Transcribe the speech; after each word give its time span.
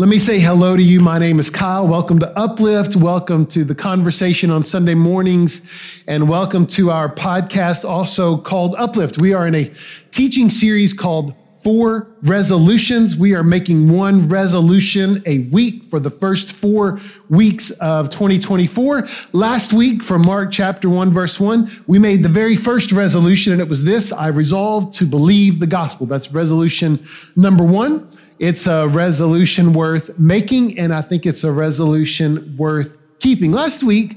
Let 0.00 0.08
me 0.08 0.16
say 0.16 0.40
hello 0.40 0.78
to 0.78 0.82
you. 0.82 1.00
My 1.00 1.18
name 1.18 1.38
is 1.38 1.50
Kyle. 1.50 1.86
Welcome 1.86 2.20
to 2.20 2.32
Uplift. 2.34 2.96
Welcome 2.96 3.44
to 3.48 3.64
the 3.64 3.74
conversation 3.74 4.50
on 4.50 4.64
Sunday 4.64 4.94
mornings, 4.94 5.70
and 6.08 6.26
welcome 6.26 6.64
to 6.68 6.90
our 6.90 7.14
podcast, 7.14 7.84
also 7.84 8.38
called 8.38 8.74
Uplift. 8.78 9.20
We 9.20 9.34
are 9.34 9.46
in 9.46 9.54
a 9.54 9.70
teaching 10.10 10.48
series 10.48 10.94
called 10.94 11.34
Four 11.62 12.08
Resolutions. 12.22 13.18
We 13.18 13.34
are 13.34 13.42
making 13.42 13.92
one 13.92 14.26
resolution 14.26 15.22
a 15.26 15.40
week 15.50 15.84
for 15.84 16.00
the 16.00 16.08
first 16.08 16.54
four 16.54 16.98
weeks 17.28 17.70
of 17.72 18.08
2024. 18.08 19.06
Last 19.34 19.74
week, 19.74 20.02
from 20.02 20.22
Mark 20.22 20.50
chapter 20.50 20.88
1, 20.88 21.10
verse 21.10 21.38
1, 21.38 21.68
we 21.86 21.98
made 21.98 22.22
the 22.22 22.30
very 22.30 22.56
first 22.56 22.90
resolution, 22.90 23.52
and 23.52 23.60
it 23.60 23.68
was 23.68 23.84
this 23.84 24.14
I 24.14 24.28
resolved 24.28 24.94
to 24.94 25.04
believe 25.04 25.60
the 25.60 25.66
gospel. 25.66 26.06
That's 26.06 26.32
resolution 26.32 27.00
number 27.36 27.64
one. 27.64 28.08
It's 28.40 28.66
a 28.66 28.88
resolution 28.88 29.74
worth 29.74 30.18
making, 30.18 30.78
and 30.78 30.94
I 30.94 31.02
think 31.02 31.26
it's 31.26 31.44
a 31.44 31.52
resolution 31.52 32.56
worth 32.56 32.96
keeping. 33.18 33.52
Last 33.52 33.82
week, 33.82 34.14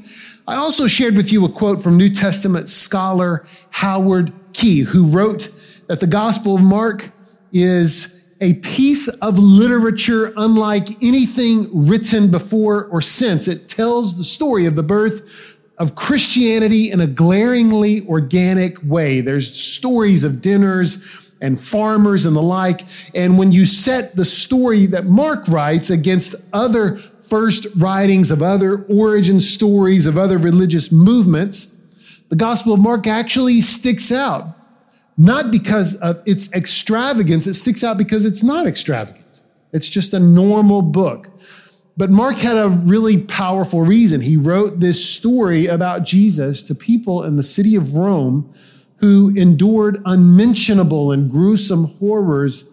I 0.47 0.55
also 0.55 0.87
shared 0.87 1.17
with 1.17 1.33
you 1.33 1.43
a 1.43 1.49
quote 1.49 1.81
from 1.81 1.97
New 1.97 2.07
Testament 2.07 2.69
scholar 2.69 3.45
Howard 3.71 4.31
Kee, 4.53 4.79
who 4.79 5.07
wrote 5.07 5.49
that 5.87 5.99
the 5.99 6.07
Gospel 6.07 6.55
of 6.55 6.61
Mark 6.61 7.11
is 7.51 8.33
a 8.39 8.53
piece 8.53 9.09
of 9.09 9.37
literature 9.37 10.31
unlike 10.37 11.03
anything 11.03 11.67
written 11.73 12.31
before 12.31 12.85
or 12.85 13.01
since. 13.01 13.49
It 13.49 13.67
tells 13.67 14.17
the 14.17 14.23
story 14.23 14.65
of 14.65 14.77
the 14.77 14.83
birth 14.83 15.57
of 15.77 15.95
Christianity 15.95 16.91
in 16.91 17.01
a 17.01 17.07
glaringly 17.07 18.07
organic 18.07 18.77
way. 18.83 19.19
There's 19.19 19.53
stories 19.53 20.23
of 20.23 20.39
dinners 20.39 21.22
and 21.43 21.59
farmers 21.59 22.25
and 22.25 22.35
the 22.35 22.41
like. 22.41 22.85
And 23.13 23.37
when 23.37 23.51
you 23.51 23.65
set 23.65 24.15
the 24.15 24.25
story 24.25 24.87
that 24.87 25.05
Mark 25.05 25.47
writes 25.47 25.91
against 25.91 26.49
other 26.53 26.97
first 26.97 27.67
writings 27.77 28.31
of 28.31 28.41
other 28.41 28.85
origin 28.85 29.39
stories 29.39 30.05
of 30.05 30.17
other 30.17 30.37
religious 30.37 30.91
movements, 30.91 31.67
the 32.29 32.35
Gospel 32.35 32.73
of 32.73 32.79
Mark 32.79 33.05
actually 33.05 33.61
sticks 33.61 34.11
out. 34.11 34.47
Not 35.17 35.51
because 35.51 35.95
of 35.97 36.23
its 36.25 36.51
extravagance, 36.53 37.45
it 37.45 37.53
sticks 37.53 37.83
out 37.83 37.97
because 37.97 38.25
it's 38.25 38.43
not 38.43 38.65
extravagant. 38.65 39.43
It's 39.71 39.89
just 39.89 40.13
a 40.13 40.19
normal 40.19 40.81
book. 40.81 41.27
But 41.95 42.09
Mark 42.09 42.37
had 42.37 42.57
a 42.57 42.69
really 42.69 43.17
powerful 43.17 43.83
reason. 43.83 44.21
He 44.21 44.37
wrote 44.37 44.79
this 44.79 45.13
story 45.13 45.67
about 45.67 46.03
Jesus 46.03 46.63
to 46.63 46.73
people 46.73 47.23
in 47.23 47.35
the 47.35 47.43
city 47.43 47.75
of 47.75 47.95
Rome 47.95 48.51
who 49.03 49.33
endured 49.35 50.01
unmentionable 50.05 51.11
and 51.11 51.29
gruesome 51.29 51.83
horrors 51.99 52.69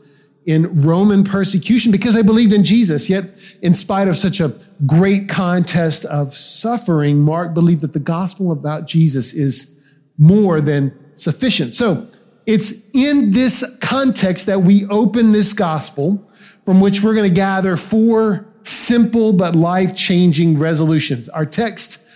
in 0.47 0.81
Roman 0.81 1.25
persecution 1.25 1.91
because 1.91 2.15
they 2.15 2.23
believed 2.23 2.53
in 2.53 2.63
Jesus. 2.63 3.11
Yet, 3.11 3.25
in 3.63 3.75
spite 3.75 4.07
of 4.07 4.17
such 4.17 4.39
a 4.39 4.57
great 4.87 5.29
contest 5.29 6.05
of 6.05 6.37
suffering, 6.37 7.19
Mark 7.19 7.53
believed 7.53 7.81
that 7.81 7.95
the 7.95 7.99
gospel 7.99 8.53
about 8.53 8.87
Jesus 8.87 9.35
is 9.35 9.85
more 10.19 10.61
than 10.61 10.97
sufficient. 11.17 11.75
So, 11.75 12.07
it's 12.47 12.89
in 12.95 13.33
this 13.33 13.77
context 13.81 14.47
that 14.47 14.61
we 14.61 14.87
open 14.87 15.33
this 15.33 15.53
gospel 15.53 16.31
from 16.63 16.81
which 16.81 17.03
we're 17.03 17.15
going 17.17 17.29
to 17.29 17.35
gather 17.35 17.77
four 17.77 18.47
simple 18.63 19.33
but 19.33 19.57
life 19.57 19.97
changing 19.97 20.61
resolutions. 20.61 21.29
Our 21.29 21.45
text 21.45 22.09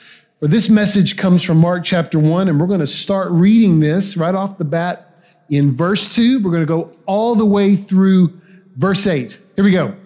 but 0.44 0.50
this 0.50 0.68
message 0.68 1.16
comes 1.16 1.42
from 1.42 1.56
Mark 1.56 1.84
chapter 1.84 2.18
1, 2.18 2.48
and 2.48 2.60
we're 2.60 2.66
going 2.66 2.80
to 2.80 2.86
start 2.86 3.30
reading 3.30 3.80
this 3.80 4.14
right 4.14 4.34
off 4.34 4.58
the 4.58 4.64
bat 4.66 5.24
in 5.48 5.72
verse 5.72 6.14
2. 6.14 6.40
We're 6.40 6.50
going 6.50 6.60
to 6.60 6.66
go 6.66 6.92
all 7.06 7.34
the 7.34 7.46
way 7.46 7.76
through 7.76 8.38
verse 8.76 9.06
8. 9.06 9.40
Here 9.56 9.64
we 9.64 9.70
go. 9.70 9.96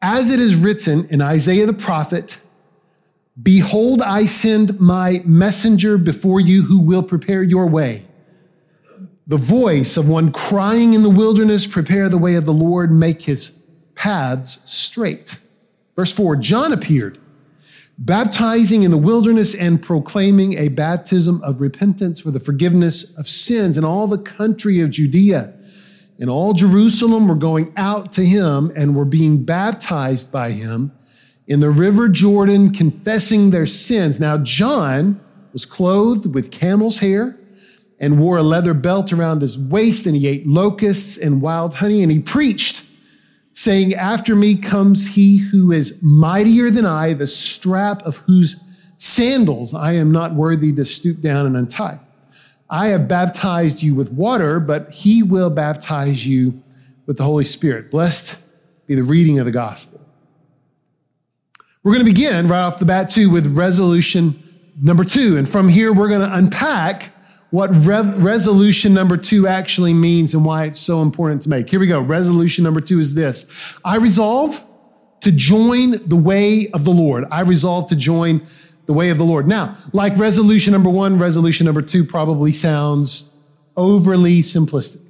As 0.00 0.30
it 0.30 0.38
is 0.38 0.54
written 0.54 1.08
in 1.10 1.20
Isaiah 1.20 1.66
the 1.66 1.72
prophet, 1.72 2.40
Behold, 3.42 4.00
I 4.00 4.26
send 4.26 4.78
my 4.78 5.22
messenger 5.24 5.98
before 5.98 6.38
you 6.38 6.62
who 6.62 6.80
will 6.80 7.02
prepare 7.02 7.42
your 7.42 7.66
way. 7.66 8.06
The 9.26 9.38
voice 9.38 9.96
of 9.96 10.08
one 10.08 10.30
crying 10.30 10.94
in 10.94 11.02
the 11.02 11.10
wilderness, 11.10 11.66
Prepare 11.66 12.08
the 12.08 12.16
way 12.16 12.36
of 12.36 12.46
the 12.46 12.52
Lord, 12.52 12.92
make 12.92 13.22
his 13.22 13.60
paths 13.96 14.70
straight. 14.70 15.36
Verse 15.96 16.12
4 16.12 16.36
John 16.36 16.72
appeared 16.72 17.18
baptizing 17.98 18.84
in 18.84 18.90
the 18.90 18.96
wilderness 18.96 19.54
and 19.54 19.82
proclaiming 19.82 20.54
a 20.54 20.68
baptism 20.68 21.42
of 21.42 21.60
repentance 21.60 22.20
for 22.20 22.30
the 22.30 22.40
forgiveness 22.40 23.18
of 23.18 23.26
sins 23.26 23.76
in 23.76 23.84
all 23.84 24.06
the 24.06 24.22
country 24.22 24.80
of 24.80 24.90
Judea. 24.90 25.54
And 26.20 26.30
all 26.30 26.52
Jerusalem 26.52 27.28
were 27.28 27.34
going 27.34 27.72
out 27.76 28.12
to 28.12 28.24
him 28.24 28.72
and 28.76 28.96
were 28.96 29.04
being 29.04 29.44
baptized 29.44 30.32
by 30.32 30.52
him 30.52 30.92
in 31.46 31.60
the 31.60 31.70
river 31.70 32.08
Jordan, 32.08 32.70
confessing 32.70 33.50
their 33.50 33.66
sins. 33.66 34.20
Now, 34.20 34.38
John 34.38 35.20
was 35.52 35.64
clothed 35.64 36.34
with 36.34 36.50
camel's 36.50 36.98
hair 36.98 37.38
and 38.00 38.20
wore 38.20 38.36
a 38.36 38.42
leather 38.42 38.74
belt 38.74 39.12
around 39.12 39.40
his 39.40 39.58
waist, 39.58 40.06
and 40.06 40.14
he 40.14 40.28
ate 40.28 40.46
locusts 40.46 41.16
and 41.18 41.42
wild 41.42 41.74
honey, 41.76 42.02
and 42.02 42.12
he 42.12 42.20
preached 42.20 42.87
saying, 43.58 43.92
After 43.92 44.36
me 44.36 44.54
comes 44.54 45.16
he 45.16 45.38
who 45.38 45.72
is 45.72 46.00
mightier 46.00 46.70
than 46.70 46.86
I, 46.86 47.12
the 47.12 47.26
strap 47.26 48.02
of 48.02 48.18
whose 48.18 48.64
sandals 48.98 49.74
I 49.74 49.94
am 49.94 50.12
not 50.12 50.32
worthy 50.32 50.72
to 50.74 50.84
stoop 50.84 51.20
down 51.20 51.44
and 51.44 51.56
untie. 51.56 51.98
I 52.70 52.88
have 52.88 53.08
baptized 53.08 53.82
you 53.82 53.96
with 53.96 54.12
water, 54.12 54.60
but 54.60 54.92
he 54.92 55.24
will 55.24 55.50
baptize 55.50 56.24
you 56.24 56.62
with 57.06 57.16
the 57.16 57.24
Holy 57.24 57.42
Spirit. 57.42 57.90
Blessed 57.90 58.44
be 58.86 58.94
the 58.94 59.02
reading 59.02 59.40
of 59.40 59.44
the 59.44 59.50
gospel. 59.50 60.00
We're 61.82 61.94
going 61.94 62.04
to 62.04 62.12
begin 62.12 62.46
right 62.46 62.62
off 62.62 62.76
the 62.76 62.84
bat, 62.84 63.10
too, 63.10 63.28
with 63.28 63.56
resolution 63.56 64.40
number 64.80 65.02
two. 65.02 65.36
And 65.36 65.48
from 65.48 65.68
here, 65.68 65.92
we're 65.92 66.08
going 66.08 66.20
to 66.20 66.32
unpack 66.32 67.10
what 67.50 67.70
re- 67.70 68.12
resolution 68.16 68.92
number 68.92 69.16
two 69.16 69.46
actually 69.46 69.94
means 69.94 70.34
and 70.34 70.44
why 70.44 70.64
it's 70.64 70.78
so 70.78 71.02
important 71.02 71.42
to 71.42 71.48
make. 71.48 71.70
Here 71.70 71.80
we 71.80 71.86
go. 71.86 72.00
Resolution 72.00 72.64
number 72.64 72.80
two 72.80 72.98
is 72.98 73.14
this 73.14 73.50
I 73.84 73.96
resolve 73.96 74.62
to 75.20 75.32
join 75.32 76.06
the 76.06 76.16
way 76.16 76.68
of 76.72 76.84
the 76.84 76.90
Lord. 76.90 77.24
I 77.30 77.40
resolve 77.40 77.88
to 77.88 77.96
join 77.96 78.46
the 78.86 78.92
way 78.92 79.10
of 79.10 79.18
the 79.18 79.24
Lord. 79.24 79.46
Now, 79.46 79.76
like 79.92 80.16
resolution 80.16 80.72
number 80.72 80.90
one, 80.90 81.18
resolution 81.18 81.66
number 81.66 81.82
two 81.82 82.04
probably 82.04 82.52
sounds 82.52 83.38
overly 83.76 84.40
simplistic. 84.40 85.04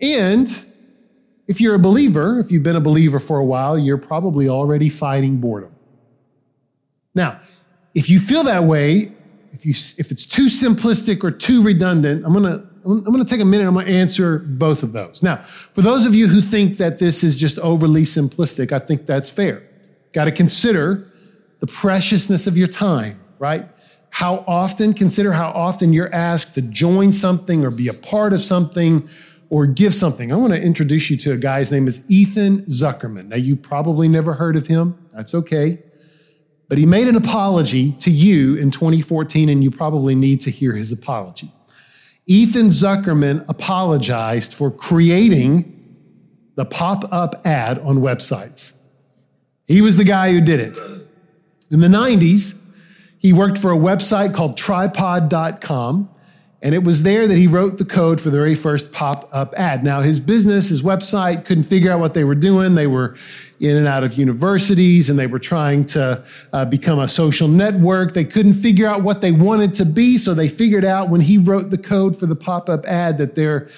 And 0.00 0.48
if 1.46 1.60
you're 1.60 1.74
a 1.74 1.78
believer, 1.78 2.38
if 2.38 2.50
you've 2.50 2.62
been 2.62 2.76
a 2.76 2.80
believer 2.80 3.18
for 3.18 3.38
a 3.38 3.44
while, 3.44 3.78
you're 3.78 3.98
probably 3.98 4.48
already 4.48 4.88
fighting 4.88 5.38
boredom. 5.38 5.74
Now, 7.14 7.40
if 7.94 8.10
you 8.10 8.18
feel 8.18 8.44
that 8.44 8.64
way, 8.64 9.12
if 9.54 9.64
you 9.64 9.70
if 9.70 10.10
it's 10.10 10.26
too 10.26 10.46
simplistic 10.46 11.22
or 11.22 11.30
too 11.30 11.62
redundant, 11.62 12.24
I'm 12.26 12.32
gonna 12.32 12.68
I'm 12.84 13.04
gonna 13.04 13.24
take 13.24 13.40
a 13.40 13.44
minute. 13.44 13.66
I'm 13.66 13.74
gonna 13.74 13.90
answer 13.90 14.40
both 14.40 14.82
of 14.82 14.92
those. 14.92 15.22
Now, 15.22 15.36
for 15.36 15.80
those 15.80 16.04
of 16.06 16.14
you 16.14 16.26
who 16.26 16.40
think 16.40 16.76
that 16.78 16.98
this 16.98 17.22
is 17.22 17.38
just 17.38 17.58
overly 17.60 18.02
simplistic, 18.02 18.72
I 18.72 18.80
think 18.80 19.06
that's 19.06 19.30
fair. 19.30 19.62
Got 20.12 20.24
to 20.24 20.32
consider 20.32 21.10
the 21.60 21.66
preciousness 21.66 22.46
of 22.46 22.56
your 22.56 22.66
time, 22.66 23.20
right? 23.38 23.66
How 24.10 24.44
often, 24.46 24.92
consider 24.92 25.32
how 25.32 25.50
often 25.50 25.92
you're 25.92 26.12
asked 26.12 26.54
to 26.54 26.62
join 26.62 27.10
something 27.12 27.64
or 27.64 27.70
be 27.70 27.88
a 27.88 27.94
part 27.94 28.32
of 28.32 28.42
something 28.42 29.08
or 29.50 29.66
give 29.66 29.94
something. 29.94 30.32
I 30.32 30.36
want 30.36 30.52
to 30.52 30.60
introduce 30.60 31.10
you 31.10 31.16
to 31.18 31.32
a 31.32 31.36
guy. 31.36 31.60
His 31.60 31.72
name 31.72 31.86
is 31.86 32.08
Ethan 32.10 32.62
Zuckerman. 32.62 33.28
Now, 33.28 33.36
you 33.36 33.56
probably 33.56 34.08
never 34.08 34.34
heard 34.34 34.56
of 34.56 34.66
him. 34.66 34.98
That's 35.12 35.34
okay. 35.34 35.83
But 36.68 36.78
he 36.78 36.86
made 36.86 37.08
an 37.08 37.16
apology 37.16 37.92
to 38.00 38.10
you 38.10 38.56
in 38.56 38.70
2014, 38.70 39.48
and 39.48 39.62
you 39.62 39.70
probably 39.70 40.14
need 40.14 40.40
to 40.42 40.50
hear 40.50 40.72
his 40.72 40.92
apology. 40.92 41.50
Ethan 42.26 42.68
Zuckerman 42.68 43.44
apologized 43.48 44.54
for 44.54 44.70
creating 44.70 45.70
the 46.56 46.64
pop 46.64 47.04
up 47.12 47.46
ad 47.46 47.78
on 47.80 47.98
websites. 47.98 48.78
He 49.66 49.82
was 49.82 49.96
the 49.96 50.04
guy 50.04 50.32
who 50.32 50.40
did 50.40 50.60
it. 50.60 50.78
In 51.70 51.80
the 51.80 51.88
90s, 51.88 52.62
he 53.18 53.32
worked 53.32 53.58
for 53.58 53.72
a 53.72 53.76
website 53.76 54.34
called 54.34 54.56
tripod.com 54.56 56.13
and 56.64 56.74
it 56.74 56.82
was 56.82 57.02
there 57.02 57.28
that 57.28 57.36
he 57.36 57.46
wrote 57.46 57.76
the 57.76 57.84
code 57.84 58.18
for 58.22 58.30
the 58.30 58.38
very 58.38 58.54
first 58.54 58.90
pop 58.90 59.28
up 59.32 59.52
ad. 59.54 59.84
Now, 59.84 60.00
his 60.00 60.18
business, 60.18 60.70
his 60.70 60.82
website, 60.82 61.44
couldn't 61.44 61.64
figure 61.64 61.92
out 61.92 62.00
what 62.00 62.14
they 62.14 62.24
were 62.24 62.34
doing. 62.34 62.74
They 62.74 62.86
were 62.86 63.16
in 63.60 63.76
and 63.76 63.86
out 63.86 64.02
of 64.02 64.14
universities 64.14 65.10
and 65.10 65.18
they 65.18 65.26
were 65.26 65.38
trying 65.38 65.84
to 65.84 66.24
uh, 66.54 66.64
become 66.64 66.98
a 66.98 67.06
social 67.06 67.48
network. 67.48 68.14
They 68.14 68.24
couldn't 68.24 68.54
figure 68.54 68.86
out 68.86 69.02
what 69.02 69.20
they 69.20 69.30
wanted 69.30 69.74
to 69.74 69.84
be. 69.84 70.16
So 70.16 70.32
they 70.32 70.48
figured 70.48 70.86
out 70.86 71.10
when 71.10 71.20
he 71.20 71.36
wrote 71.36 71.68
the 71.68 71.76
code 71.76 72.16
for 72.16 72.24
the 72.24 72.34
pop 72.34 72.70
up 72.70 72.86
ad 72.86 73.18
that 73.18 73.36
their 73.36 73.68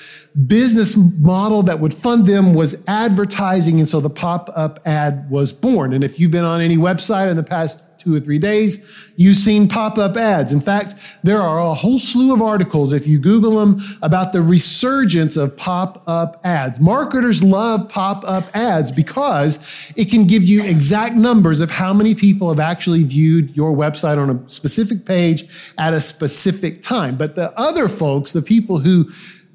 business 0.46 0.96
model 1.18 1.64
that 1.64 1.80
would 1.80 1.92
fund 1.92 2.24
them 2.24 2.54
was 2.54 2.84
advertising. 2.86 3.80
And 3.80 3.88
so 3.88 3.98
the 3.98 4.10
pop 4.10 4.48
up 4.54 4.78
ad 4.86 5.28
was 5.28 5.52
born. 5.52 5.92
And 5.92 6.04
if 6.04 6.20
you've 6.20 6.30
been 6.30 6.44
on 6.44 6.60
any 6.60 6.76
website 6.76 7.28
in 7.32 7.36
the 7.36 7.42
past 7.42 7.95
two 8.06 8.14
or 8.14 8.20
three 8.20 8.38
days, 8.38 9.10
you've 9.16 9.36
seen 9.36 9.68
pop 9.68 9.98
up 9.98 10.16
ads. 10.16 10.52
In 10.52 10.60
fact, 10.60 10.94
there 11.24 11.42
are 11.42 11.58
a 11.58 11.74
whole 11.74 11.98
slew 11.98 12.32
of 12.32 12.40
articles, 12.40 12.92
if 12.92 13.06
you 13.06 13.18
Google 13.18 13.58
them, 13.58 13.80
about 14.00 14.32
the 14.32 14.40
resurgence 14.40 15.36
of 15.36 15.56
pop 15.56 16.04
up 16.06 16.40
ads. 16.44 16.78
Marketers 16.78 17.42
love 17.42 17.88
pop 17.88 18.22
up 18.24 18.44
ads 18.54 18.92
because 18.92 19.58
it 19.96 20.08
can 20.08 20.26
give 20.26 20.44
you 20.44 20.62
exact 20.62 21.16
numbers 21.16 21.60
of 21.60 21.70
how 21.70 21.92
many 21.92 22.14
people 22.14 22.48
have 22.48 22.60
actually 22.60 23.02
viewed 23.02 23.54
your 23.56 23.72
website 23.76 24.18
on 24.18 24.30
a 24.30 24.48
specific 24.48 25.04
page 25.04 25.72
at 25.78 25.92
a 25.92 26.00
specific 26.00 26.80
time. 26.80 27.16
But 27.16 27.34
the 27.34 27.58
other 27.58 27.88
folks, 27.88 28.32
the 28.32 28.42
people 28.42 28.78
who 28.78 29.10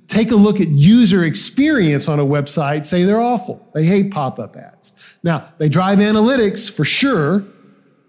take 0.08 0.32
a 0.32 0.36
look 0.36 0.60
at 0.60 0.68
user 0.68 1.24
experience 1.24 2.10
on 2.10 2.20
a 2.20 2.26
website, 2.26 2.86
say 2.86 3.06
they're 3.06 3.22
awful. 3.22 3.66
They 3.74 3.86
hate 3.86 4.12
pop 4.12 4.40
up 4.40 4.58
ads. 4.58 4.92
Now, 5.24 5.48
they 5.58 5.70
drive 5.70 6.00
analytics 6.00 6.70
for 6.70 6.84
sure. 6.84 7.46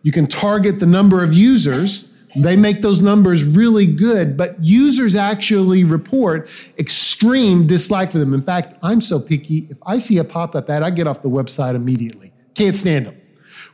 You 0.03 0.13
can 0.13 0.27
target 0.27 0.81
the 0.81 0.87
number 0.87 1.23
of 1.23 1.35
users. 1.35 2.09
They 2.35 2.57
make 2.57 2.81
those 2.81 3.01
numbers 3.01 3.45
really 3.45 3.87
good, 3.87 4.37
but 4.37 4.57
users 4.65 5.15
actually 5.15 5.85
report 5.85 6.49
extreme 6.79 7.67
dislike 7.67 8.11
for 8.11 8.19
them. 8.19 8.33
In 8.33 8.43
fact, 8.43 8.75
I'm 8.83 9.01
so 9.01 9.21
picky, 9.21 9.69
if 9.71 9.77
I 9.87 9.99
see 9.99 10.19
a 10.19 10.25
pop 10.25 10.55
up 10.55 10.71
ad, 10.71 10.83
I 10.83 10.91
get 10.91 11.07
off 11.07 11.23
the 11.23 11.31
website 11.31 11.75
immediately. 11.75 12.33
Can't 12.55 12.75
stand 12.75 13.07
them. 13.07 13.15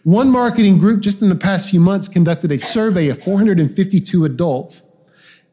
One 0.03 0.31
marketing 0.31 0.79
group 0.79 1.01
just 1.01 1.23
in 1.23 1.29
the 1.29 1.37
past 1.37 1.71
few 1.71 1.81
months 1.81 2.09
conducted 2.09 2.51
a 2.51 2.59
survey 2.59 3.09
of 3.09 3.23
452 3.23 4.25
adults, 4.25 4.91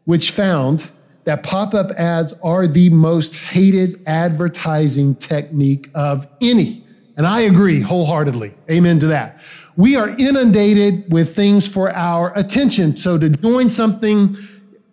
which 0.05 0.31
found 0.31 0.89
that 1.25 1.43
pop 1.43 1.73
up 1.73 1.91
ads 1.91 2.33
are 2.41 2.67
the 2.67 2.89
most 2.89 3.35
hated 3.35 4.01
advertising 4.07 5.15
technique 5.15 5.89
of 5.93 6.27
any. 6.41 6.84
And 7.17 7.25
I 7.25 7.41
agree 7.41 7.81
wholeheartedly. 7.81 8.53
Amen 8.69 8.99
to 8.99 9.07
that. 9.07 9.41
We 9.77 9.95
are 9.95 10.09
inundated 10.09 11.11
with 11.11 11.35
things 11.35 11.67
for 11.67 11.91
our 11.91 12.37
attention. 12.37 12.97
So 12.97 13.17
to 13.17 13.29
join 13.29 13.69
something 13.69 14.35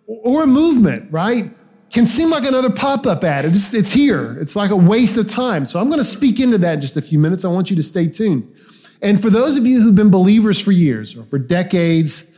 or 0.07 0.43
a 0.43 0.47
movement, 0.47 1.11
right, 1.11 1.45
can 1.91 2.05
seem 2.05 2.29
like 2.29 2.43
another 2.43 2.69
pop 2.69 3.05
up 3.05 3.23
ad. 3.23 3.45
It's, 3.45 3.73
it's 3.73 3.91
here. 3.91 4.37
It's 4.39 4.55
like 4.55 4.71
a 4.71 4.75
waste 4.75 5.17
of 5.17 5.27
time. 5.27 5.65
So 5.65 5.79
I'm 5.79 5.87
going 5.87 5.99
to 5.99 6.03
speak 6.05 6.39
into 6.39 6.57
that 6.59 6.75
in 6.75 6.81
just 6.81 6.97
a 6.97 7.01
few 7.01 7.19
minutes. 7.19 7.45
I 7.45 7.49
want 7.49 7.69
you 7.69 7.75
to 7.75 7.83
stay 7.83 8.07
tuned. 8.07 8.53
And 9.01 9.21
for 9.21 9.29
those 9.29 9.57
of 9.57 9.65
you 9.65 9.81
who've 9.81 9.95
been 9.95 10.09
believers 10.09 10.61
for 10.61 10.71
years 10.71 11.17
or 11.17 11.25
for 11.25 11.37
decades, 11.37 12.33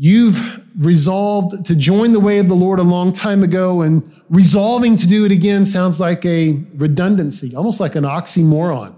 You've 0.00 0.64
resolved 0.78 1.66
to 1.66 1.74
join 1.74 2.12
the 2.12 2.20
way 2.20 2.38
of 2.38 2.48
the 2.48 2.54
Lord 2.54 2.78
a 2.78 2.84
long 2.84 3.12
time 3.12 3.42
ago, 3.42 3.82
and 3.82 4.02
resolving 4.30 4.96
to 4.96 5.06
do 5.06 5.24
it 5.24 5.32
again 5.32 5.66
sounds 5.66 5.98
like 6.00 6.24
a 6.24 6.64
redundancy, 6.74 7.54
almost 7.56 7.80
like 7.80 7.96
an 7.96 8.04
oxymoron. 8.04 8.94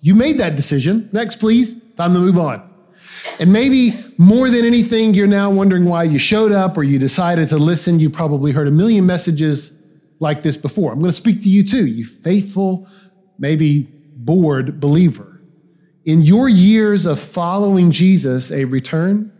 You 0.00 0.14
made 0.14 0.38
that 0.38 0.56
decision. 0.56 1.08
Next, 1.12 1.36
please. 1.36 1.82
Time 1.94 2.12
to 2.12 2.18
move 2.18 2.38
on. 2.38 2.70
And 3.40 3.52
maybe 3.52 3.92
more 4.18 4.50
than 4.50 4.64
anything, 4.64 5.14
you're 5.14 5.26
now 5.26 5.50
wondering 5.50 5.86
why 5.86 6.04
you 6.04 6.18
showed 6.18 6.52
up 6.52 6.76
or 6.76 6.82
you 6.82 6.98
decided 6.98 7.48
to 7.48 7.56
listen. 7.56 7.98
You 7.98 8.10
probably 8.10 8.52
heard 8.52 8.68
a 8.68 8.70
million 8.70 9.06
messages 9.06 9.82
like 10.20 10.42
this 10.42 10.56
before. 10.56 10.92
I'm 10.92 10.98
going 10.98 11.10
to 11.10 11.16
speak 11.16 11.40
to 11.42 11.48
you 11.48 11.64
too, 11.64 11.86
you 11.86 12.04
faithful, 12.04 12.86
maybe 13.38 13.88
bored 14.16 14.80
believer. 14.80 15.40
In 16.04 16.22
your 16.22 16.48
years 16.48 17.06
of 17.06 17.18
following 17.18 17.90
Jesus, 17.90 18.52
a 18.52 18.64
return 18.64 19.32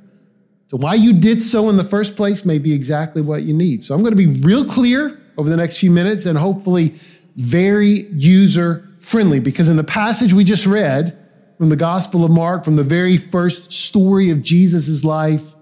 so, 0.67 0.79
why 0.79 0.95
you 0.95 1.13
did 1.13 1.41
so 1.43 1.69
in 1.69 1.77
the 1.77 1.85
first 1.85 2.17
place 2.17 2.45
may 2.45 2.59
be 2.59 2.73
exactly 2.73 3.23
what 3.23 3.43
you 3.43 3.55
need. 3.55 3.83
So, 3.83 3.95
I'm 3.95 4.03
going 4.03 4.17
to 4.17 4.17
be 4.17 4.41
real 4.43 4.65
clear 4.65 5.21
over 5.37 5.49
the 5.49 5.57
next 5.57 5.79
few 5.79 5.91
minutes 5.91 6.27
and 6.27 6.39
hopefully 6.39 6.95
very 7.37 8.07
user 8.13 8.89
friendly 8.99 9.41
because 9.41 9.69
in 9.69 9.77
the 9.77 9.85
passage 9.85 10.33
we 10.33 10.45
just 10.45 10.67
read 10.67 11.19
from 11.59 11.69
the 11.69 11.77
Gospel 11.77 12.25
of 12.25 12.31
Mark, 12.31 12.65
from 12.65 12.77
the 12.77 12.85
very 12.85 13.17
first 13.17 13.73
story 13.73 14.31
of 14.31 14.43
Jesus' 14.43 15.05
life 15.05 15.55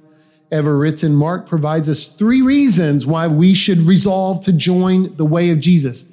ever 0.50 0.78
written, 0.78 1.14
Mark 1.14 1.48
provides 1.48 1.88
us 1.88 2.14
three 2.14 2.42
reasons 2.42 3.06
why 3.06 3.26
we 3.26 3.54
should 3.54 3.78
resolve 3.78 4.44
to 4.44 4.52
join 4.52 5.16
the 5.16 5.24
way 5.24 5.50
of 5.50 5.60
Jesus. 5.60 6.11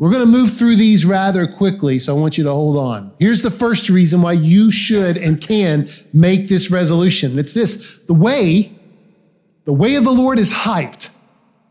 We're 0.00 0.10
going 0.10 0.22
to 0.24 0.26
move 0.26 0.56
through 0.56 0.76
these 0.76 1.04
rather 1.04 1.46
quickly, 1.46 1.98
so 1.98 2.16
I 2.16 2.18
want 2.18 2.38
you 2.38 2.44
to 2.44 2.50
hold 2.50 2.78
on. 2.78 3.12
Here's 3.18 3.42
the 3.42 3.50
first 3.50 3.90
reason 3.90 4.22
why 4.22 4.32
you 4.32 4.70
should 4.70 5.18
and 5.18 5.38
can 5.38 5.90
make 6.14 6.48
this 6.48 6.70
resolution. 6.70 7.38
It's 7.38 7.52
this 7.52 8.00
the 8.06 8.14
way, 8.14 8.72
the 9.66 9.74
way 9.74 9.96
of 9.96 10.04
the 10.04 10.10
Lord 10.10 10.38
is 10.38 10.54
hyped. 10.54 11.14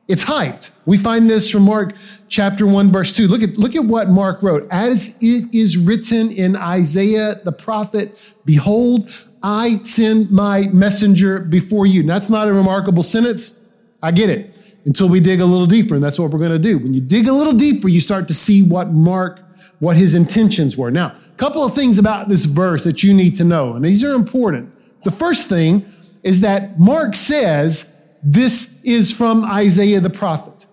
It's 0.07 0.25
hyped. 0.25 0.69
We 0.85 0.95
find 0.95 1.27
this 1.27 1.49
from 1.49 1.63
Mark 1.63 1.95
chapter 2.27 2.67
1, 2.67 2.89
verse 2.89 3.15
2. 3.15 3.27
Look 3.27 3.41
at, 3.41 3.57
look 3.57 3.75
at 3.75 3.85
what 3.85 4.09
Mark 4.09 4.43
wrote. 4.43 4.67
As 4.69 5.17
it 5.23 5.51
is 5.51 5.75
written 5.75 6.29
in 6.29 6.55
Isaiah 6.55 7.41
the 7.43 7.51
prophet, 7.51 8.15
Behold, 8.45 9.09
I 9.41 9.81
send 9.81 10.29
my 10.29 10.67
messenger 10.67 11.39
before 11.39 11.87
you. 11.87 12.03
That's 12.03 12.29
not 12.29 12.47
a 12.47 12.53
remarkable 12.53 13.01
sentence. 13.01 13.67
I 14.03 14.11
get 14.11 14.29
it 14.29 14.58
until 14.85 15.09
we 15.09 15.19
dig 15.19 15.41
a 15.41 15.45
little 15.45 15.65
deeper. 15.65 15.95
And 15.95 16.03
that's 16.03 16.19
what 16.19 16.31
we're 16.31 16.39
going 16.39 16.51
to 16.51 16.59
do. 16.59 16.77
When 16.77 16.93
you 16.93 17.01
dig 17.01 17.27
a 17.27 17.33
little 17.33 17.53
deeper, 17.53 17.87
you 17.87 17.99
start 17.99 18.27
to 18.29 18.33
see 18.33 18.63
what 18.63 18.91
Mark, 18.91 19.39
what 19.79 19.97
his 19.97 20.15
intentions 20.15 20.77
were. 20.77 20.91
Now, 20.91 21.07
a 21.07 21.37
couple 21.37 21.63
of 21.63 21.73
things 21.73 21.97
about 21.97 22.29
this 22.29 22.45
verse 22.45 22.83
that 22.83 23.03
you 23.03 23.13
need 23.13 23.35
to 23.35 23.43
know, 23.43 23.73
and 23.75 23.83
these 23.83 24.03
are 24.03 24.13
important. 24.13 24.73
The 25.03 25.11
first 25.11 25.49
thing 25.49 25.85
is 26.23 26.41
that 26.41 26.79
Mark 26.79 27.15
says 27.15 27.95
this 28.21 28.83
is 28.83 29.15
from 29.15 29.45
Isaiah 29.45 29.99
the 29.99 30.09
prophet. 30.09 30.65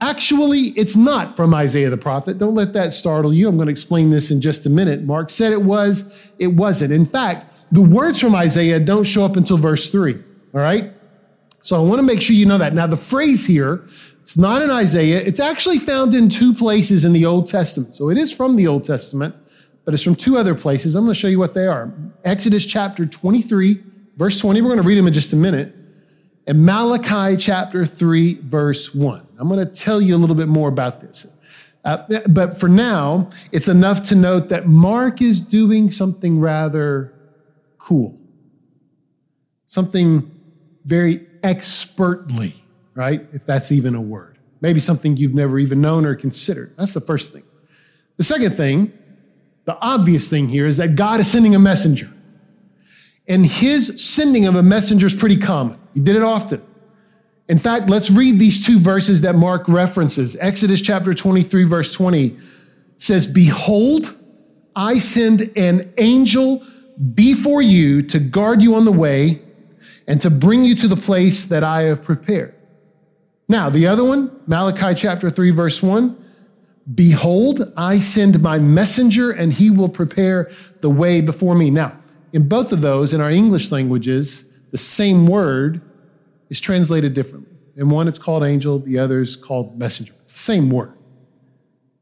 Actually, 0.00 0.70
it's 0.70 0.96
not 0.96 1.36
from 1.36 1.54
Isaiah 1.54 1.90
the 1.90 1.96
prophet. 1.96 2.38
Don't 2.38 2.56
let 2.56 2.72
that 2.72 2.92
startle 2.92 3.32
you. 3.32 3.48
I'm 3.48 3.56
going 3.56 3.66
to 3.66 3.72
explain 3.72 4.10
this 4.10 4.32
in 4.32 4.40
just 4.40 4.66
a 4.66 4.70
minute. 4.70 5.04
Mark 5.04 5.30
said 5.30 5.52
it 5.52 5.62
was, 5.62 6.32
it 6.40 6.48
wasn't. 6.48 6.92
In 6.92 7.04
fact, 7.04 7.66
the 7.70 7.82
words 7.82 8.20
from 8.20 8.34
Isaiah 8.34 8.80
don't 8.80 9.04
show 9.04 9.24
up 9.24 9.36
until 9.36 9.56
verse 9.56 9.90
3. 9.90 10.14
All 10.14 10.60
right? 10.60 10.92
So 11.72 11.78
I 11.78 11.88
want 11.88 12.00
to 12.00 12.02
make 12.02 12.20
sure 12.20 12.36
you 12.36 12.44
know 12.44 12.58
that. 12.58 12.74
Now, 12.74 12.86
the 12.86 12.98
phrase 12.98 13.46
here, 13.46 13.82
it's 14.20 14.36
not 14.36 14.60
in 14.60 14.68
Isaiah. 14.68 15.22
It's 15.22 15.40
actually 15.40 15.78
found 15.78 16.12
in 16.12 16.28
two 16.28 16.52
places 16.52 17.06
in 17.06 17.14
the 17.14 17.24
Old 17.24 17.46
Testament. 17.46 17.94
So 17.94 18.10
it 18.10 18.18
is 18.18 18.30
from 18.30 18.56
the 18.56 18.66
Old 18.66 18.84
Testament, 18.84 19.34
but 19.86 19.94
it's 19.94 20.02
from 20.02 20.14
two 20.14 20.36
other 20.36 20.54
places. 20.54 20.94
I'm 20.94 21.04
going 21.04 21.14
to 21.14 21.18
show 21.18 21.28
you 21.28 21.38
what 21.38 21.54
they 21.54 21.66
are. 21.66 21.90
Exodus 22.26 22.66
chapter 22.66 23.06
23, 23.06 23.82
verse 24.18 24.38
20. 24.38 24.60
We're 24.60 24.68
going 24.68 24.82
to 24.82 24.86
read 24.86 24.98
them 24.98 25.06
in 25.06 25.14
just 25.14 25.32
a 25.32 25.36
minute. 25.36 25.74
And 26.46 26.66
Malachi 26.66 27.38
chapter 27.38 27.86
3, 27.86 28.40
verse 28.42 28.94
1. 28.94 29.26
I'm 29.38 29.48
going 29.48 29.66
to 29.66 29.72
tell 29.72 30.02
you 30.02 30.14
a 30.14 30.18
little 30.18 30.36
bit 30.36 30.48
more 30.48 30.68
about 30.68 31.00
this. 31.00 31.34
Uh, 31.86 32.06
but 32.28 32.60
for 32.60 32.68
now, 32.68 33.30
it's 33.50 33.68
enough 33.68 34.04
to 34.08 34.14
note 34.14 34.50
that 34.50 34.66
Mark 34.66 35.22
is 35.22 35.40
doing 35.40 35.88
something 35.88 36.38
rather 36.38 37.14
cool, 37.78 38.20
something 39.66 40.30
very 40.84 41.28
expertly, 41.42 42.54
right? 42.94 43.26
If 43.32 43.46
that's 43.46 43.72
even 43.72 43.94
a 43.94 44.00
word. 44.00 44.38
Maybe 44.60 44.80
something 44.80 45.16
you've 45.16 45.34
never 45.34 45.58
even 45.58 45.80
known 45.80 46.06
or 46.06 46.14
considered. 46.14 46.72
That's 46.76 46.94
the 46.94 47.00
first 47.00 47.32
thing. 47.32 47.42
The 48.16 48.24
second 48.24 48.52
thing, 48.52 48.92
the 49.64 49.76
obvious 49.80 50.30
thing 50.30 50.48
here, 50.48 50.66
is 50.66 50.76
that 50.76 50.94
God 50.94 51.20
is 51.20 51.30
sending 51.30 51.54
a 51.54 51.58
messenger. 51.58 52.08
And 53.26 53.44
his 53.44 54.04
sending 54.04 54.46
of 54.46 54.54
a 54.54 54.62
messenger 54.62 55.06
is 55.06 55.14
pretty 55.14 55.36
common. 55.36 55.78
He 55.94 56.00
did 56.00 56.16
it 56.16 56.22
often. 56.22 56.62
In 57.48 57.58
fact, 57.58 57.90
let's 57.90 58.10
read 58.10 58.38
these 58.38 58.64
two 58.64 58.78
verses 58.78 59.22
that 59.22 59.34
Mark 59.34 59.68
references. 59.68 60.36
Exodus 60.40 60.80
chapter 60.80 61.12
23, 61.12 61.64
verse 61.64 61.94
20 61.94 62.36
says, 62.96 63.26
Behold, 63.26 64.14
I 64.76 64.98
send 64.98 65.50
an 65.56 65.92
angel 65.98 66.64
before 67.14 67.62
you 67.62 68.02
to 68.02 68.18
guard 68.18 68.62
you 68.62 68.74
on 68.74 68.84
the 68.84 68.92
way 68.92 69.41
and 70.06 70.20
to 70.20 70.30
bring 70.30 70.64
you 70.64 70.74
to 70.76 70.88
the 70.88 70.96
place 70.96 71.44
that 71.44 71.62
I 71.62 71.82
have 71.82 72.02
prepared. 72.02 72.54
Now, 73.48 73.70
the 73.70 73.86
other 73.86 74.04
one, 74.04 74.40
Malachi 74.46 74.94
chapter 74.94 75.30
3, 75.30 75.50
verse 75.50 75.82
1 75.82 76.18
Behold, 76.94 77.72
I 77.76 77.98
send 77.98 78.42
my 78.42 78.58
messenger, 78.58 79.30
and 79.30 79.52
he 79.52 79.70
will 79.70 79.88
prepare 79.88 80.50
the 80.80 80.90
way 80.90 81.20
before 81.20 81.54
me. 81.54 81.70
Now, 81.70 81.96
in 82.32 82.48
both 82.48 82.72
of 82.72 82.80
those, 82.80 83.12
in 83.12 83.20
our 83.20 83.30
English 83.30 83.70
languages, 83.70 84.52
the 84.72 84.78
same 84.78 85.26
word 85.26 85.80
is 86.48 86.60
translated 86.60 87.14
differently. 87.14 87.52
In 87.76 87.88
one, 87.88 88.08
it's 88.08 88.18
called 88.18 88.42
angel, 88.42 88.80
the 88.80 88.98
other 88.98 89.20
is 89.20 89.36
called 89.36 89.78
messenger. 89.78 90.12
It's 90.22 90.32
the 90.32 90.38
same 90.38 90.70
word, 90.70 90.94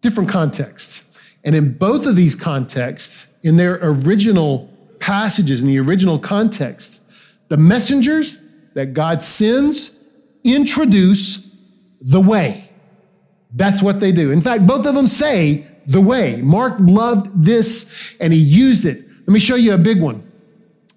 different 0.00 0.30
contexts. 0.30 1.20
And 1.44 1.54
in 1.54 1.76
both 1.76 2.06
of 2.06 2.16
these 2.16 2.34
contexts, 2.34 3.38
in 3.44 3.56
their 3.56 3.78
original 3.82 4.70
passages, 4.98 5.60
in 5.60 5.68
the 5.68 5.78
original 5.78 6.18
context, 6.18 7.09
the 7.50 7.58
messengers 7.58 8.48
that 8.74 8.94
God 8.94 9.22
sends 9.22 10.08
introduce 10.42 11.60
the 12.00 12.20
way. 12.20 12.70
That's 13.52 13.82
what 13.82 14.00
they 14.00 14.12
do. 14.12 14.30
In 14.30 14.40
fact, 14.40 14.66
both 14.66 14.86
of 14.86 14.94
them 14.94 15.06
say 15.06 15.66
the 15.86 16.00
way. 16.00 16.40
Mark 16.40 16.76
loved 16.78 17.42
this 17.42 18.16
and 18.20 18.32
he 18.32 18.38
used 18.38 18.86
it. 18.86 19.04
Let 19.26 19.28
me 19.28 19.40
show 19.40 19.56
you 19.56 19.74
a 19.74 19.78
big 19.78 20.00
one. 20.00 20.26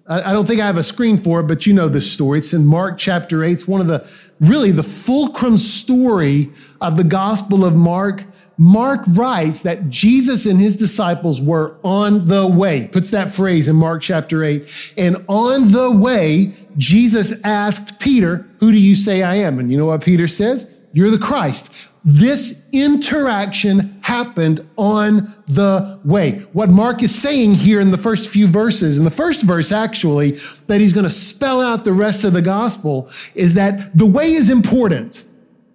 I 0.08 0.32
don't 0.32 0.46
think 0.46 0.60
I 0.60 0.66
have 0.66 0.76
a 0.76 0.82
screen 0.82 1.16
for 1.16 1.40
it, 1.40 1.44
but 1.44 1.66
you 1.66 1.72
know 1.72 1.88
this 1.88 2.10
story. 2.10 2.38
It's 2.38 2.52
in 2.52 2.66
Mark 2.66 2.98
chapter 2.98 3.42
8. 3.42 3.52
It's 3.52 3.68
one 3.68 3.80
of 3.80 3.86
the 3.86 4.08
really 4.40 4.70
the 4.70 4.82
fulcrum 4.82 5.56
story 5.56 6.50
of 6.80 6.96
the 6.96 7.04
Gospel 7.04 7.64
of 7.64 7.74
Mark 7.74 8.24
Mark 8.56 9.00
writes 9.16 9.62
that 9.62 9.90
Jesus 9.90 10.46
and 10.46 10.60
his 10.60 10.76
disciples 10.76 11.40
were 11.40 11.76
on 11.82 12.26
the 12.26 12.46
way, 12.46 12.86
puts 12.86 13.10
that 13.10 13.30
phrase 13.30 13.68
in 13.68 13.76
Mark 13.76 14.02
chapter 14.02 14.44
8. 14.44 14.92
And 14.96 15.24
on 15.28 15.72
the 15.72 15.90
way, 15.90 16.52
Jesus 16.76 17.44
asked 17.44 18.00
Peter, 18.00 18.46
Who 18.60 18.70
do 18.70 18.78
you 18.78 18.94
say 18.94 19.22
I 19.22 19.36
am? 19.36 19.58
And 19.58 19.70
you 19.70 19.78
know 19.78 19.86
what 19.86 20.04
Peter 20.04 20.28
says? 20.28 20.76
You're 20.92 21.10
the 21.10 21.18
Christ. 21.18 21.74
This 22.04 22.68
interaction 22.72 23.98
happened 24.02 24.60
on 24.76 25.34
the 25.46 25.98
way. 26.04 26.46
What 26.52 26.68
Mark 26.68 27.02
is 27.02 27.14
saying 27.14 27.54
here 27.54 27.80
in 27.80 27.90
the 27.90 27.98
first 27.98 28.30
few 28.30 28.46
verses, 28.46 28.98
in 28.98 29.04
the 29.04 29.10
first 29.10 29.44
verse 29.44 29.72
actually, 29.72 30.32
that 30.66 30.80
he's 30.80 30.92
going 30.92 31.04
to 31.04 31.10
spell 31.10 31.62
out 31.62 31.84
the 31.84 31.94
rest 31.94 32.24
of 32.24 32.34
the 32.34 32.42
gospel, 32.42 33.10
is 33.34 33.54
that 33.54 33.96
the 33.96 34.04
way 34.04 34.32
is 34.32 34.50
important. 34.50 35.24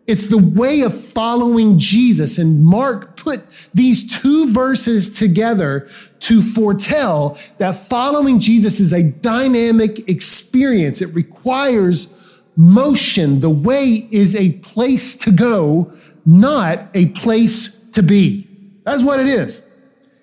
It's 0.10 0.26
the 0.26 0.40
way 0.40 0.82
of 0.82 1.00
following 1.00 1.78
Jesus. 1.78 2.40
And 2.40 2.66
Mark 2.66 3.16
put 3.16 3.42
these 3.76 4.20
two 4.20 4.52
verses 4.52 5.20
together 5.20 5.88
to 6.22 6.42
foretell 6.42 7.38
that 7.60 7.76
following 7.76 8.40
Jesus 8.40 8.80
is 8.80 8.92
a 8.92 9.04
dynamic 9.04 10.10
experience. 10.10 11.04
It 11.04 11.14
requires 11.14 12.42
motion. 12.56 13.40
The 13.40 13.52
way 13.52 14.08
is 14.10 14.36
a 14.36 14.54
place 14.54 15.16
to 15.18 15.32
go 15.32 15.94
not 16.26 16.88
a 16.96 17.10
place 17.10 17.92
to 17.92 18.02
be. 18.02 18.48
That's 18.86 19.04
what 19.04 19.20
it 19.20 19.28
is. 19.28 19.62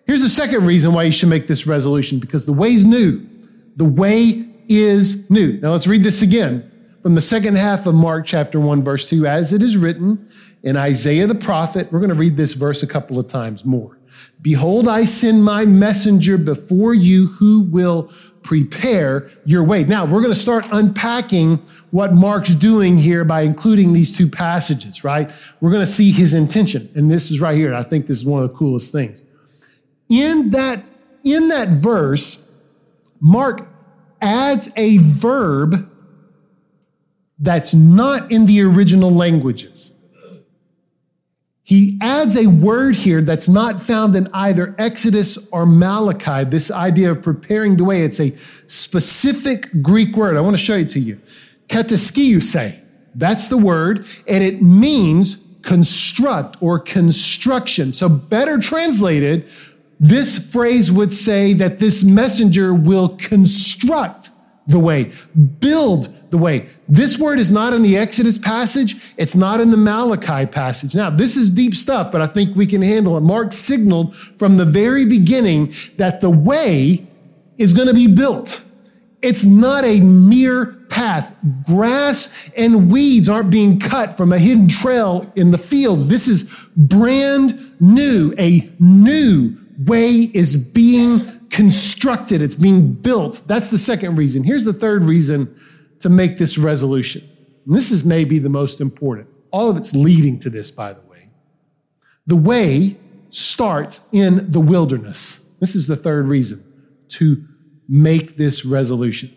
Here's 0.05 0.23
the 0.23 0.29
second 0.29 0.67
reason 0.67 0.95
why 0.95 1.05
you 1.05 1.13
should 1.13 1.29
make 1.29 1.47
this 1.47 1.65
resolution 1.65 2.19
because 2.19 2.45
the 2.45 2.53
way's 2.53 2.85
new. 2.85 3.25
The 3.77 3.85
way 3.85 4.49
is 4.69 5.31
new. 5.31 5.61
Now 5.61 5.71
let's 5.71 5.87
read 5.87 6.03
this 6.03 6.23
again 6.23 6.73
from 7.07 7.15
the 7.15 7.21
second 7.21 7.57
half 7.57 7.87
of 7.87 7.95
Mark 7.95 8.27
chapter 8.27 8.59
1, 8.59 8.83
verse 8.83 9.09
2. 9.09 9.29
As 9.29 9.53
it 9.53 9.63
is 9.63 9.77
written 9.77 10.29
in 10.65 10.77
Isaiah 10.77 11.29
the 11.29 11.37
prophet, 11.37 11.93
we're 11.93 12.01
going 12.01 12.11
to 12.11 12.17
read 12.17 12.37
this 12.37 12.55
verse 12.55 12.83
a 12.83 12.87
couple 12.89 13.21
of 13.21 13.29
times 13.29 13.65
more. 13.65 13.97
Behold, 14.43 14.89
I 14.89 15.05
send 15.05 15.45
my 15.45 15.65
messenger 15.65 16.37
before 16.37 16.95
you 16.95 17.29
who 17.29 17.63
will 17.71 18.13
prepare 18.43 19.31
your 19.45 19.63
way. 19.63 19.85
Now 19.85 20.05
we're 20.05 20.21
going 20.21 20.33
to 20.33 20.35
start 20.35 20.67
unpacking 20.73 21.59
what 21.93 22.13
Mark's 22.13 22.57
doing 22.57 22.99
here 22.99 23.25
by 23.25 23.43
including 23.43 23.93
these 23.93 24.11
two 24.11 24.29
passages, 24.29 25.05
right? 25.05 25.31
We're 25.61 25.71
going 25.71 25.83
to 25.83 25.87
see 25.87 26.11
his 26.11 26.35
intention. 26.35 26.91
And 26.97 27.09
this 27.09 27.31
is 27.31 27.41
right 27.41 27.57
here. 27.57 27.73
I 27.73 27.85
think 27.85 28.09
this 28.09 28.19
is 28.19 28.27
one 28.27 28.43
of 28.43 28.51
the 28.51 28.57
coolest 28.57 28.91
things. 28.91 29.23
In 30.09 30.51
that, 30.51 30.83
in 31.23 31.51
that 31.51 31.69
verse, 31.69 32.53
Mark 33.21 33.69
adds 34.21 34.73
a 34.77 34.99
verb 34.99 35.89
that's 37.39 37.75
not 37.75 38.33
in 38.33 38.47
the 38.47 38.63
original 38.63 39.11
languages. 39.11 39.93
He 41.63 41.99
adds 42.01 42.37
a 42.37 42.47
word 42.47 42.95
here 42.95 43.23
that's 43.23 43.49
not 43.49 43.83
found 43.83 44.15
in 44.15 44.29
either 44.33 44.77
Exodus 44.79 45.49
or 45.51 45.67
Malachi, 45.67 46.45
this 46.45 46.71
idea 46.71 47.11
of 47.11 47.23
preparing 47.23 47.77
the 47.77 47.83
way. 47.83 48.03
It's 48.03 48.21
a 48.21 48.37
specific 48.69 49.83
Greek 49.83 50.17
word. 50.17 50.37
I 50.37 50.41
want 50.43 50.57
to 50.57 50.63
show 50.63 50.77
it 50.77 50.91
to 50.91 51.01
you 51.01 51.21
kataskiuse. 51.69 52.81
That's 53.17 53.49
the 53.49 53.57
word, 53.57 54.07
and 54.29 54.45
it 54.45 54.63
means 54.63 55.45
construct 55.63 56.57
or 56.63 56.79
construction. 56.79 57.93
So, 57.93 58.09
better 58.09 58.59
translated, 58.59 59.49
this 59.99 60.53
phrase 60.53 60.93
would 60.93 61.13
say 61.13 61.53
that 61.55 61.81
this 61.81 62.05
messenger 62.05 62.73
will 62.75 63.17
construct 63.17 64.31
the 64.69 64.79
way, 64.79 65.11
build 65.59 66.16
the 66.31 66.39
way. 66.39 66.69
This 66.89 67.19
word 67.19 67.39
is 67.39 67.51
not 67.51 67.73
in 67.73 67.83
the 67.83 67.97
Exodus 67.97 68.39
passage. 68.39 69.15
It's 69.17 69.37
not 69.37 69.61
in 69.61 69.71
the 69.71 69.77
Malachi 69.77 70.47
passage. 70.47 70.95
Now, 70.95 71.11
this 71.11 71.37
is 71.37 71.51
deep 71.51 71.75
stuff, 71.75 72.11
but 72.11 72.21
I 72.21 72.27
think 72.27 72.57
we 72.57 72.67
can 72.67 72.83
handle 72.83 73.17
it. 73.17 73.21
Mark 73.21 73.53
signaled 73.53 74.17
from 74.17 74.57
the 74.57 74.65
very 74.65 75.05
beginning 75.05 75.73
that 75.97 76.21
the 76.21 76.31
way 76.31 77.07
is 77.59 77.73
going 77.73 77.89
to 77.89 77.95
be 77.95 78.07
built. 78.07 78.63
It's 79.23 79.45
not 79.45 79.85
a 79.85 80.01
mere 80.01 80.67
path. 80.89 81.37
Grass 81.67 82.51
and 82.57 82.91
weeds 82.91 83.29
aren't 83.29 83.51
being 83.51 83.79
cut 83.79 84.17
from 84.17 84.33
a 84.33 84.39
hidden 84.39 84.69
trail 84.69 85.31
in 85.37 85.51
the 85.51 85.59
fields. 85.59 86.07
This 86.07 86.29
is 86.29 86.53
brand 86.77 87.81
new. 87.81 88.35
A 88.39 88.71
new 88.79 89.57
way 89.79 90.31
is 90.33 90.57
being 90.57 91.21
constructed. 91.51 92.43
It's 92.43 92.55
being 92.55 92.93
built. 92.93 93.43
That's 93.47 93.71
the 93.71 93.79
second 93.79 94.17
reason. 94.17 94.45
Here's 94.45 94.65
the 94.65 94.73
third 94.73 95.05
reason 95.05 95.55
to 96.01 96.09
make 96.09 96.37
this 96.37 96.59
resolution. 96.59 97.23
And 97.67 97.75
this 97.75 97.91
is 97.91 98.05
maybe 98.05 98.39
the 98.39 98.49
most 98.49 98.81
important. 98.81 99.29
All 99.51 99.71
of 99.71 99.77
it's 99.77 99.95
leading 99.95 100.39
to 100.41 100.51
this, 100.51 100.71
by 100.71 100.93
the 100.93 101.01
way. 101.03 101.31
The 102.27 102.37
way 102.37 102.97
starts 103.31 104.13
in 104.13 104.51
the 104.51 104.61
wilderness. 104.61 105.55
This 105.61 105.75
is 105.75 105.87
the 105.87 105.97
third 105.97 106.27
reason 106.27 106.63
to 107.09 107.45
make 107.89 108.37
this 108.37 108.65
resolution. 108.65 109.31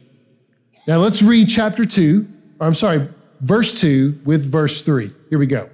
Now 0.88 0.98
let's 0.98 1.22
read 1.22 1.50
chapter 1.50 1.86
2, 1.86 2.28
or 2.60 2.68
I'm 2.68 2.74
sorry, 2.74 3.08
verse 3.42 3.80
2 3.82 4.22
with 4.26 4.46
verse 4.46 4.82
3. 4.82 5.12
Here 5.30 5.40
we 5.40 5.48
go. 5.48 5.70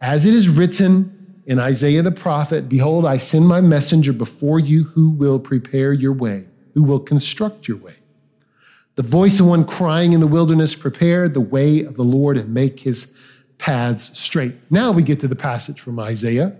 As 0.00 0.26
it 0.26 0.34
is 0.34 0.48
written 0.48 1.42
in 1.46 1.58
Isaiah 1.58 2.02
the 2.02 2.12
prophet, 2.12 2.68
Behold, 2.68 3.06
I 3.06 3.16
send 3.16 3.46
my 3.46 3.60
messenger 3.60 4.12
before 4.12 4.58
you 4.58 4.84
who 4.84 5.10
will 5.10 5.38
prepare 5.38 5.92
your 5.92 6.12
way, 6.12 6.46
who 6.74 6.82
will 6.82 7.00
construct 7.00 7.68
your 7.68 7.78
way. 7.78 7.94
The 8.94 9.02
voice 9.02 9.40
of 9.40 9.46
one 9.46 9.64
crying 9.64 10.12
in 10.12 10.20
the 10.20 10.26
wilderness, 10.26 10.74
Prepare 10.74 11.28
the 11.28 11.40
way 11.40 11.84
of 11.84 11.96
the 11.96 12.02
Lord 12.02 12.36
and 12.36 12.52
make 12.52 12.80
his 12.80 13.18
paths 13.58 14.18
straight. 14.18 14.54
Now 14.70 14.92
we 14.92 15.02
get 15.02 15.20
to 15.20 15.28
the 15.28 15.36
passage 15.36 15.80
from 15.80 15.98
Isaiah. 15.98 16.56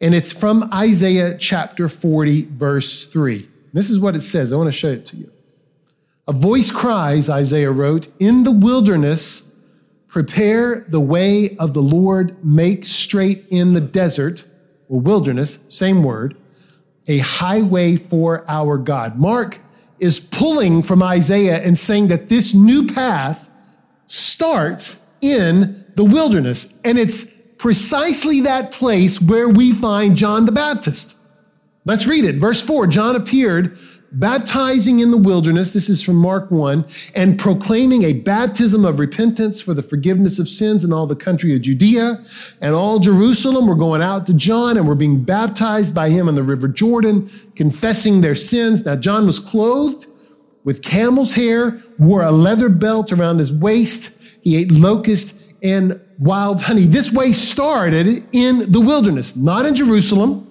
And 0.00 0.14
it's 0.14 0.32
from 0.32 0.72
Isaiah 0.72 1.36
chapter 1.36 1.86
40, 1.86 2.46
verse 2.52 3.04
3. 3.12 3.46
This 3.72 3.90
is 3.90 4.00
what 4.00 4.16
it 4.16 4.22
says. 4.22 4.52
I 4.52 4.56
want 4.56 4.68
to 4.68 4.72
show 4.72 4.88
it 4.88 5.06
to 5.06 5.16
you. 5.16 5.30
A 6.26 6.32
voice 6.32 6.70
cries, 6.70 7.28
Isaiah 7.28 7.70
wrote, 7.70 8.08
in 8.18 8.44
the 8.44 8.50
wilderness, 8.50 9.60
prepare 10.08 10.86
the 10.88 11.00
way 11.00 11.56
of 11.58 11.74
the 11.74 11.82
Lord, 11.82 12.42
make 12.44 12.84
straight 12.84 13.44
in 13.50 13.74
the 13.74 13.80
desert 13.80 14.46
or 14.88 15.00
wilderness, 15.00 15.66
same 15.68 16.02
word, 16.02 16.36
a 17.06 17.18
highway 17.18 17.96
for 17.96 18.44
our 18.48 18.78
God. 18.78 19.18
Mark 19.18 19.60
is 20.00 20.20
pulling 20.20 20.82
from 20.82 21.02
Isaiah 21.02 21.62
and 21.62 21.76
saying 21.76 22.08
that 22.08 22.28
this 22.28 22.54
new 22.54 22.86
path 22.86 23.50
starts 24.06 25.10
in 25.20 25.84
the 25.94 26.04
wilderness. 26.04 26.80
And 26.84 26.98
it's 26.98 27.38
precisely 27.58 28.40
that 28.42 28.72
place 28.72 29.20
where 29.20 29.48
we 29.48 29.72
find 29.72 30.16
John 30.16 30.46
the 30.46 30.52
Baptist. 30.52 31.16
Let's 31.84 32.06
read 32.06 32.24
it. 32.24 32.36
Verse 32.36 32.64
4 32.66 32.86
John 32.86 33.16
appeared 33.16 33.78
baptizing 34.12 35.00
in 35.00 35.10
the 35.10 35.16
wilderness, 35.16 35.70
this 35.72 35.88
is 35.88 36.02
from 36.02 36.16
Mark 36.16 36.50
1, 36.50 36.84
and 37.14 37.38
proclaiming 37.38 38.02
a 38.02 38.12
baptism 38.12 38.84
of 38.84 38.98
repentance 38.98 39.62
for 39.62 39.74
the 39.74 39.82
forgiveness 39.82 40.38
of 40.38 40.48
sins 40.48 40.84
in 40.84 40.92
all 40.92 41.06
the 41.06 41.16
country 41.16 41.54
of 41.54 41.62
Judea 41.62 42.22
and 42.60 42.74
all 42.74 42.98
Jerusalem. 42.98 43.66
We're 43.66 43.74
going 43.76 44.02
out 44.02 44.26
to 44.26 44.34
John 44.34 44.76
and 44.76 44.86
we're 44.86 44.94
being 44.94 45.22
baptized 45.22 45.94
by 45.94 46.10
him 46.10 46.28
in 46.28 46.34
the 46.34 46.42
river 46.42 46.68
Jordan, 46.68 47.30
confessing 47.54 48.20
their 48.20 48.34
sins. 48.34 48.84
Now, 48.84 48.96
John 48.96 49.26
was 49.26 49.38
clothed 49.38 50.06
with 50.64 50.82
camel's 50.82 51.34
hair, 51.34 51.82
wore 51.98 52.22
a 52.22 52.32
leather 52.32 52.68
belt 52.68 53.12
around 53.12 53.38
his 53.38 53.52
waist. 53.52 54.22
He 54.42 54.56
ate 54.56 54.72
locust 54.72 55.46
and 55.62 56.00
wild 56.18 56.62
honey. 56.62 56.82
This 56.82 57.12
way 57.12 57.32
started 57.32 58.24
in 58.32 58.70
the 58.70 58.80
wilderness, 58.80 59.36
not 59.36 59.66
in 59.66 59.74
Jerusalem, 59.74 60.46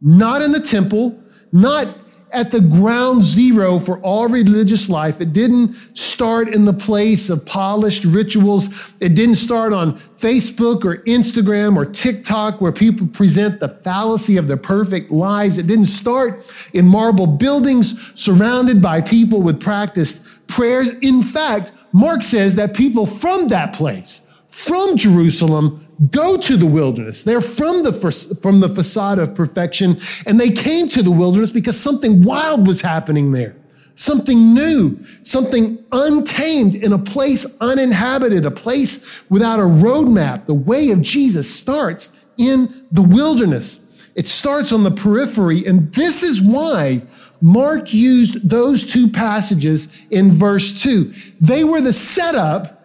not 0.00 0.42
in 0.42 0.52
the 0.52 0.60
temple, 0.60 1.22
not 1.52 1.88
at 2.36 2.50
the 2.50 2.60
ground 2.60 3.22
zero 3.22 3.78
for 3.78 3.98
all 4.00 4.28
religious 4.28 4.90
life. 4.90 5.22
It 5.22 5.32
didn't 5.32 5.72
start 5.96 6.54
in 6.54 6.66
the 6.66 6.74
place 6.74 7.30
of 7.30 7.46
polished 7.46 8.04
rituals. 8.04 8.94
It 9.00 9.14
didn't 9.14 9.36
start 9.36 9.72
on 9.72 9.94
Facebook 10.18 10.84
or 10.84 10.98
Instagram 11.04 11.78
or 11.78 11.86
TikTok 11.86 12.60
where 12.60 12.72
people 12.72 13.06
present 13.06 13.58
the 13.58 13.70
fallacy 13.70 14.36
of 14.36 14.48
their 14.48 14.58
perfect 14.58 15.10
lives. 15.10 15.56
It 15.56 15.66
didn't 15.66 15.86
start 15.86 16.52
in 16.74 16.86
marble 16.86 17.26
buildings 17.26 18.12
surrounded 18.20 18.82
by 18.82 19.00
people 19.00 19.40
with 19.40 19.58
practiced 19.58 20.28
prayers. 20.46 20.90
In 20.98 21.22
fact, 21.22 21.72
Mark 21.92 22.22
says 22.22 22.56
that 22.56 22.76
people 22.76 23.06
from 23.06 23.48
that 23.48 23.72
place, 23.72 24.30
from 24.46 24.98
Jerusalem, 24.98 25.85
go 26.10 26.36
to 26.36 26.56
the 26.56 26.66
wilderness. 26.66 27.22
They're 27.22 27.40
from 27.40 27.82
the, 27.82 27.92
from 28.40 28.60
the 28.60 28.68
facade 28.68 29.18
of 29.18 29.34
perfection, 29.34 29.96
and 30.26 30.38
they 30.38 30.50
came 30.50 30.88
to 30.88 31.02
the 31.02 31.10
wilderness 31.10 31.50
because 31.50 31.78
something 31.78 32.22
wild 32.22 32.66
was 32.66 32.82
happening 32.82 33.32
there. 33.32 33.56
Something 33.94 34.52
new, 34.52 35.02
something 35.22 35.82
untamed 35.90 36.74
in 36.74 36.92
a 36.92 36.98
place 36.98 37.58
uninhabited, 37.62 38.44
a 38.44 38.50
place 38.50 39.28
without 39.30 39.58
a 39.58 39.62
roadmap. 39.62 40.44
The 40.44 40.54
way 40.54 40.90
of 40.90 41.00
Jesus 41.00 41.52
starts 41.52 42.22
in 42.36 42.86
the 42.92 43.02
wilderness. 43.02 44.06
It 44.14 44.26
starts 44.26 44.70
on 44.70 44.84
the 44.84 44.90
periphery, 44.90 45.64
and 45.64 45.92
this 45.94 46.22
is 46.22 46.42
why 46.42 47.02
Mark 47.40 47.94
used 47.94 48.48
those 48.48 48.84
two 48.84 49.08
passages 49.08 49.96
in 50.10 50.30
verse 50.30 50.82
2. 50.82 51.12
They 51.40 51.64
were 51.64 51.80
the 51.80 51.92
setup 51.92 52.75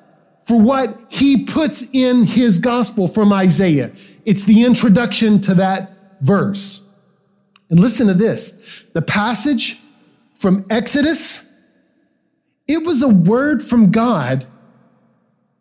for 0.41 0.59
what 0.59 0.99
he 1.09 1.45
puts 1.45 1.93
in 1.93 2.23
his 2.23 2.59
gospel 2.59 3.07
from 3.07 3.31
Isaiah. 3.31 3.91
It's 4.25 4.43
the 4.43 4.63
introduction 4.65 5.39
to 5.41 5.53
that 5.55 5.91
verse. 6.21 6.87
And 7.69 7.79
listen 7.79 8.07
to 8.07 8.13
this 8.13 8.85
the 8.93 9.01
passage 9.01 9.79
from 10.35 10.65
Exodus, 10.69 11.47
it 12.67 12.85
was 12.85 13.01
a 13.01 13.07
word 13.07 13.61
from 13.61 13.91
God 13.91 14.45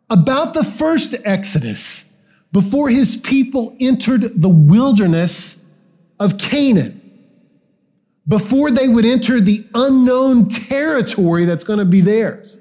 about 0.08 0.54
the 0.54 0.64
first 0.64 1.14
Exodus 1.24 2.26
before 2.52 2.88
his 2.88 3.16
people 3.16 3.76
entered 3.80 4.22
the 4.42 4.48
wilderness 4.48 5.72
of 6.18 6.38
Canaan. 6.38 6.96
Before 8.26 8.70
they 8.70 8.88
would 8.88 9.04
enter 9.04 9.40
the 9.40 9.66
unknown 9.74 10.48
territory 10.48 11.44
that's 11.44 11.64
going 11.64 11.78
to 11.78 11.84
be 11.84 12.00
theirs. 12.00 12.58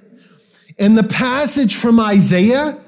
And 0.80 0.98
the 0.98 1.04
passage 1.04 1.76
from 1.76 2.00
Isaiah 2.00 2.80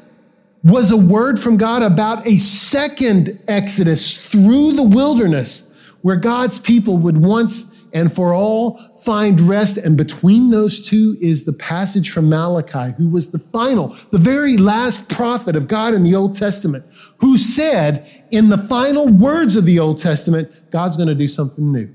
was 0.64 0.92
a 0.92 0.98
word 0.98 1.40
from 1.40 1.58
God 1.58 1.84
about 1.84 2.26
a 2.26 2.38
second 2.38 3.40
exodus 3.48 4.30
through 4.32 4.74
the 4.74 4.84
wilderness 4.84 5.68
where 6.02 6.16
God's 6.16 6.58
people 6.58 6.98
would 6.98 7.18
once 7.18 7.70
and 7.94 8.12
for 8.12 8.34
all 8.34 8.78
find 9.04 9.42
rest. 9.42 9.78
And 9.78 9.98
between 9.98 10.50
those 10.50 10.88
two 10.88 11.18
is 11.20 11.46
the 11.46 11.54
passage 11.54 12.10
from 12.12 12.30
Malachi, 12.30 12.94
who 12.98 13.10
was 13.10 13.32
the 13.32 13.40
final, 13.40 13.90
the 14.12 14.18
very 14.18 14.56
last 14.56 15.10
prophet 15.10 15.56
of 15.56 15.68
God 15.68 15.94
in 15.94 16.04
the 16.04 16.16
Old 16.16 16.34
Testament, 16.34 16.86
who 17.18 17.38
said 17.38 18.26
in 18.32 18.50
the 18.50 18.58
final 18.58 19.08
words 19.08 19.56
of 19.58 19.66
the 19.66 19.80
Old 19.80 19.98
Testament, 19.98 20.50
God's 20.72 20.96
going 20.96 21.10
to 21.10 21.16
do 21.16 21.28
something 21.28 21.72
new. 21.72 21.94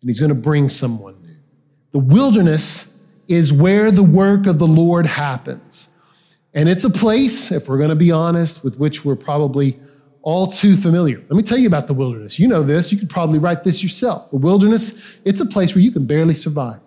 And 0.00 0.08
he's 0.08 0.18
going 0.18 0.30
to 0.30 0.34
bring 0.34 0.68
someone 0.68 1.20
new. 1.22 1.36
The 1.92 2.00
wilderness 2.00 2.89
is 3.30 3.52
where 3.52 3.92
the 3.92 4.02
work 4.02 4.46
of 4.48 4.58
the 4.58 4.66
Lord 4.66 5.06
happens. 5.06 5.96
And 6.52 6.68
it's 6.68 6.82
a 6.84 6.90
place, 6.90 7.52
if 7.52 7.68
we're 7.68 7.78
going 7.78 7.90
to 7.90 7.94
be 7.94 8.10
honest, 8.10 8.64
with 8.64 8.76
which 8.76 9.04
we're 9.04 9.14
probably 9.14 9.78
all 10.22 10.48
too 10.48 10.74
familiar. 10.74 11.18
Let 11.18 11.30
me 11.30 11.42
tell 11.42 11.56
you 11.56 11.68
about 11.68 11.86
the 11.86 11.94
wilderness. 11.94 12.40
You 12.40 12.48
know 12.48 12.64
this. 12.64 12.92
You 12.92 12.98
could 12.98 13.08
probably 13.08 13.38
write 13.38 13.62
this 13.62 13.84
yourself. 13.84 14.30
The 14.32 14.36
wilderness, 14.36 15.16
it's 15.24 15.40
a 15.40 15.46
place 15.46 15.76
where 15.76 15.82
you 15.82 15.92
can 15.92 16.06
barely 16.06 16.34
survive. 16.34 16.80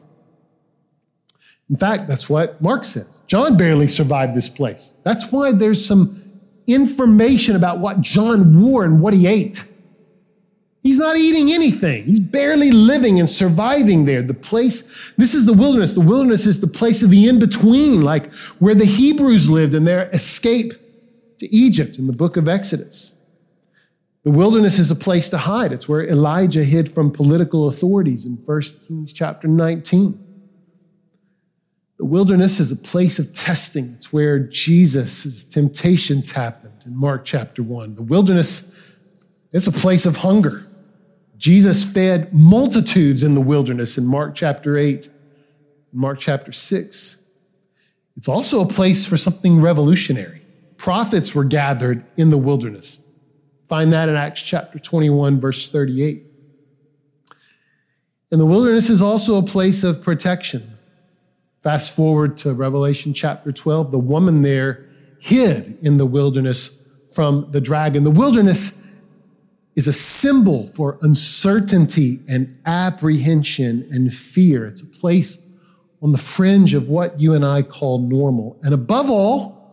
In 1.69 1.77
fact, 1.77 2.09
that's 2.09 2.29
what 2.29 2.61
Mark 2.61 2.83
says. 2.83 3.23
John 3.25 3.55
barely 3.55 3.87
survived 3.87 4.35
this 4.35 4.49
place. 4.49 4.95
That's 5.03 5.31
why 5.31 5.53
there's 5.53 5.83
some 5.83 6.21
information 6.67 7.55
about 7.55 7.79
what 7.79 8.01
John 8.01 8.61
wore 8.61 8.83
and 8.83 8.99
what 8.99 9.13
he 9.13 9.27
ate. 9.27 9.63
He's 10.83 10.99
not 10.99 11.15
eating 11.15 11.53
anything. 11.53 12.03
He's 12.03 12.19
barely 12.19 12.69
living 12.69 13.17
and 13.17 13.29
surviving 13.29 14.03
there. 14.03 14.21
The 14.21 14.33
place, 14.33 15.13
this 15.13 15.33
is 15.33 15.45
the 15.45 15.53
wilderness. 15.53 15.93
The 15.93 16.01
wilderness 16.01 16.45
is 16.45 16.59
the 16.59 16.67
place 16.67 17.01
of 17.01 17.09
the 17.09 17.29
in 17.29 17.39
between, 17.39 18.01
like 18.01 18.33
where 18.59 18.75
the 18.75 18.85
Hebrews 18.85 19.49
lived 19.49 19.73
in 19.73 19.85
their 19.85 20.09
escape 20.09 20.73
to 21.39 21.55
Egypt 21.55 21.97
in 21.97 22.07
the 22.07 22.13
book 22.13 22.35
of 22.35 22.49
Exodus. 22.49 23.17
The 24.23 24.31
wilderness 24.31 24.77
is 24.77 24.91
a 24.91 24.95
place 24.95 25.29
to 25.29 25.37
hide. 25.37 25.71
It's 25.71 25.87
where 25.87 26.05
Elijah 26.05 26.65
hid 26.65 26.91
from 26.91 27.11
political 27.11 27.69
authorities 27.69 28.25
in 28.25 28.33
1 28.33 28.61
Kings 28.85 29.13
chapter 29.13 29.47
19. 29.47 30.19
The 31.97 32.05
wilderness 32.05 32.59
is 32.59 32.73
a 32.73 32.75
place 32.75 33.19
of 33.19 33.33
testing. 33.33 33.93
It's 33.95 34.11
where 34.11 34.37
Jesus' 34.39 35.45
temptations 35.45 36.31
happened 36.31 36.83
in 36.85 36.97
Mark 36.97 37.23
chapter 37.23 37.63
1. 37.63 37.95
The 37.95 38.01
wilderness, 38.01 38.77
it's 39.53 39.67
a 39.67 39.71
place 39.71 40.05
of 40.05 40.17
hunger. 40.17 40.67
Jesus 41.43 41.83
fed 41.83 42.33
multitudes 42.33 43.21
in 43.21 43.35
the 43.35 43.41
wilderness 43.41 43.97
in 43.97 44.07
Mark 44.07 44.33
chapter 44.33 44.77
8, 44.77 45.09
Mark 45.91 46.17
chapter 46.17 46.53
6. 46.53 47.29
It's 48.15 48.29
also 48.29 48.61
a 48.61 48.65
place 48.65 49.05
for 49.05 49.17
something 49.17 49.59
revolutionary. 49.59 50.39
Prophets 50.77 51.35
were 51.35 51.43
gathered 51.43 52.05
in 52.15 52.29
the 52.29 52.37
wilderness. 52.37 53.05
Find 53.67 53.91
that 53.91 54.07
in 54.07 54.15
Acts 54.15 54.41
chapter 54.41 54.79
21, 54.79 55.41
verse 55.41 55.69
38. 55.69 56.23
And 58.31 58.39
the 58.39 58.45
wilderness 58.45 58.89
is 58.89 59.01
also 59.01 59.37
a 59.37 59.43
place 59.43 59.83
of 59.83 60.01
protection. 60.01 60.63
Fast 61.61 61.93
forward 61.93 62.37
to 62.37 62.53
Revelation 62.53 63.13
chapter 63.13 63.51
12. 63.51 63.91
The 63.91 63.99
woman 63.99 64.43
there 64.43 64.85
hid 65.19 65.77
in 65.81 65.97
the 65.97 66.05
wilderness 66.05 66.87
from 67.13 67.51
the 67.51 67.59
dragon. 67.59 68.03
The 68.03 68.11
wilderness 68.11 68.82
is 69.75 69.87
a 69.87 69.93
symbol 69.93 70.67
for 70.67 70.97
uncertainty 71.01 72.19
and 72.27 72.57
apprehension 72.65 73.87
and 73.91 74.13
fear. 74.13 74.65
It's 74.65 74.81
a 74.81 74.87
place 74.87 75.43
on 76.01 76.11
the 76.11 76.17
fringe 76.17 76.73
of 76.73 76.89
what 76.89 77.19
you 77.19 77.33
and 77.33 77.45
I 77.45 77.61
call 77.61 77.99
normal. 77.99 78.59
And 78.63 78.73
above 78.73 79.09
all, 79.09 79.63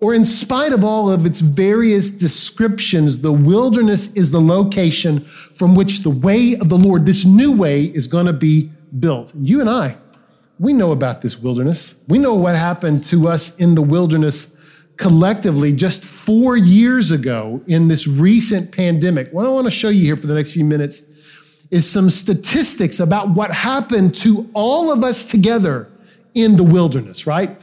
or 0.00 0.14
in 0.14 0.24
spite 0.24 0.72
of 0.72 0.84
all 0.84 1.10
of 1.10 1.26
its 1.26 1.40
various 1.40 2.10
descriptions, 2.10 3.22
the 3.22 3.32
wilderness 3.32 4.16
is 4.16 4.30
the 4.30 4.40
location 4.40 5.20
from 5.20 5.74
which 5.74 6.00
the 6.00 6.10
way 6.10 6.56
of 6.56 6.68
the 6.68 6.78
Lord, 6.78 7.06
this 7.06 7.24
new 7.24 7.52
way, 7.52 7.84
is 7.84 8.06
going 8.06 8.26
to 8.26 8.32
be 8.32 8.70
built. 8.98 9.32
You 9.36 9.60
and 9.60 9.70
I, 9.70 9.96
we 10.58 10.72
know 10.72 10.92
about 10.92 11.22
this 11.22 11.38
wilderness. 11.40 12.04
We 12.08 12.18
know 12.18 12.34
what 12.34 12.56
happened 12.56 13.04
to 13.04 13.28
us 13.28 13.58
in 13.60 13.74
the 13.74 13.82
wilderness 13.82 14.60
collectively 14.96 15.72
just 15.72 16.04
four 16.04 16.56
years 16.56 17.10
ago 17.10 17.62
in 17.66 17.88
this 17.88 18.06
recent 18.06 18.74
pandemic. 18.74 19.30
What 19.32 19.46
I 19.46 19.48
want 19.50 19.64
to 19.66 19.70
show 19.70 19.88
you 19.88 20.04
here 20.04 20.16
for 20.16 20.26
the 20.26 20.34
next 20.34 20.52
few 20.52 20.64
minutes 20.64 21.10
is 21.70 21.90
some 21.90 22.10
statistics 22.10 23.00
about 23.00 23.30
what 23.30 23.50
happened 23.50 24.14
to 24.14 24.48
all 24.52 24.92
of 24.92 25.02
us 25.02 25.24
together 25.24 25.90
in 26.34 26.56
the 26.56 26.64
wilderness, 26.64 27.26
right? 27.26 27.58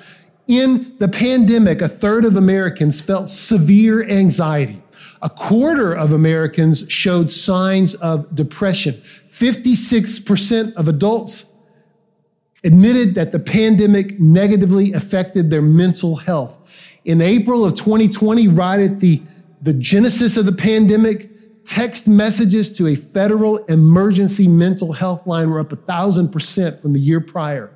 In 0.47 0.95
the 0.97 1.07
pandemic, 1.07 1.81
a 1.81 1.87
third 1.87 2.25
of 2.25 2.35
Americans 2.35 3.01
felt 3.01 3.29
severe 3.29 4.03
anxiety. 4.09 4.81
A 5.21 5.29
quarter 5.29 5.93
of 5.93 6.11
Americans 6.11 6.89
showed 6.89 7.31
signs 7.31 7.93
of 7.95 8.33
depression. 8.33 8.93
56% 8.93 10.73
of 10.73 10.87
adults 10.87 11.53
admitted 12.63 13.15
that 13.15 13.31
the 13.31 13.39
pandemic 13.39 14.19
negatively 14.19 14.91
affected 14.91 15.49
their 15.51 15.61
mental 15.61 16.15
health. 16.17 16.57
In 17.09 17.21
April 17.21 17.65
of 17.65 17.73
2020, 17.73 18.49
right 18.49 18.79
at 18.79 18.99
the, 18.99 19.19
the 19.63 19.73
genesis 19.73 20.37
of 20.37 20.45
the 20.45 20.51
pandemic, 20.51 21.31
text 21.63 22.07
messages 22.07 22.71
to 22.77 22.85
a 22.85 22.93
federal 22.93 23.57
emergency 23.65 24.47
mental 24.47 24.93
health 24.93 25.25
line 25.25 25.49
were 25.49 25.59
up 25.59 25.71
a 25.71 25.75
thousand 25.75 26.29
percent 26.29 26.79
from 26.79 26.93
the 26.93 26.99
year 26.99 27.19
prior. 27.19 27.71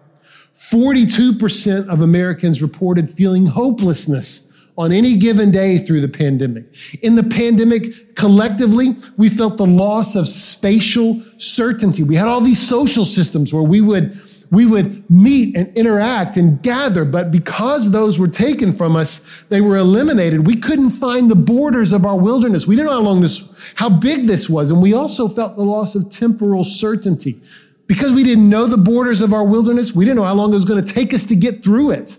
42% 0.54 1.89
of 1.89 2.02
Americans 2.02 2.62
reported 2.62 3.10
feeling 3.10 3.48
hopelessness 3.48 4.54
on 4.78 4.91
any 4.91 5.17
given 5.17 5.50
day 5.50 5.80
through 5.80 6.02
the 6.02 6.08
pandemic. 6.08 6.65
In 7.02 7.15
the 7.15 7.24
pandemic, 7.24 8.15
collectively, 8.15 8.89
we 9.17 9.30
felt 9.30 9.58
the 9.58 9.65
loss 9.65 10.15
of 10.15 10.28
spatial 10.28 11.24
certainty. 11.38 12.04
We 12.04 12.17
had 12.17 12.28
all 12.28 12.41
these 12.41 12.62
social 12.62 13.04
systems 13.04 13.52
where 13.52 13.63
we 13.63 13.82
would 13.82 14.15
we 14.54 14.68
would 14.68 15.10
meet 15.10 15.58
and 15.58 15.76
interact 15.76 16.38
and 16.38 16.62
gather, 16.62 17.06
but 17.06 17.32
because 17.32 17.89
those 17.89 18.20
were 18.20 18.28
taken 18.28 18.72
from 18.72 18.96
us, 18.96 19.44
they 19.50 19.60
were 19.60 19.78
eliminated. 19.78 20.46
We 20.46 20.58
couldn't 20.58 20.92
find 20.92 21.30
the 21.30 21.36
borders 21.36 21.92
of 21.92 22.06
our 22.06 22.20
wilderness. 22.20 22.68
We 22.68 22.76
didn't 22.76 22.89
know 22.89 22.94
how 22.94 23.02
long 23.02 23.22
this, 23.22 23.74
how 23.78 23.89
big 23.89 24.28
this 24.28 24.48
was. 24.48 24.70
And 24.70 24.80
we 24.80 24.94
also 24.94 25.28
felt 25.28 25.58
the 25.58 25.63
loss 25.63 25.96
of 25.96 26.12
temporal 26.12 26.63
certainty. 26.63 27.42
Because 27.88 28.13
we 28.13 28.24
didn't 28.24 28.48
know 28.48 28.68
the 28.68 28.78
borders 28.78 29.22
of 29.22 29.34
our 29.34 29.44
wilderness, 29.44 29.96
we 29.96 30.06
didn't 30.06 30.18
know 30.18 30.24
how 30.24 30.36
long 30.36 30.52
it 30.52 30.56
was 30.56 30.66
going 30.66 30.84
to 30.84 30.94
take 30.94 31.16
us 31.16 31.26
to 31.26 31.36
get 31.36 31.63
through 31.63 31.89
it. 31.89 32.18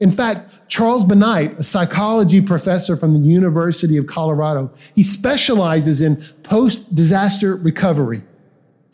In 0.00 0.10
fact, 0.10 0.70
Charles 0.70 1.04
Benight, 1.04 1.58
a 1.58 1.62
psychology 1.62 2.40
professor 2.40 2.96
from 2.96 3.12
the 3.12 3.20
University 3.20 3.98
of 3.98 4.06
Colorado, 4.06 4.72
he 4.94 5.02
specializes 5.02 6.00
in 6.00 6.24
post 6.44 6.94
disaster 6.94 7.56
recovery. 7.56 8.22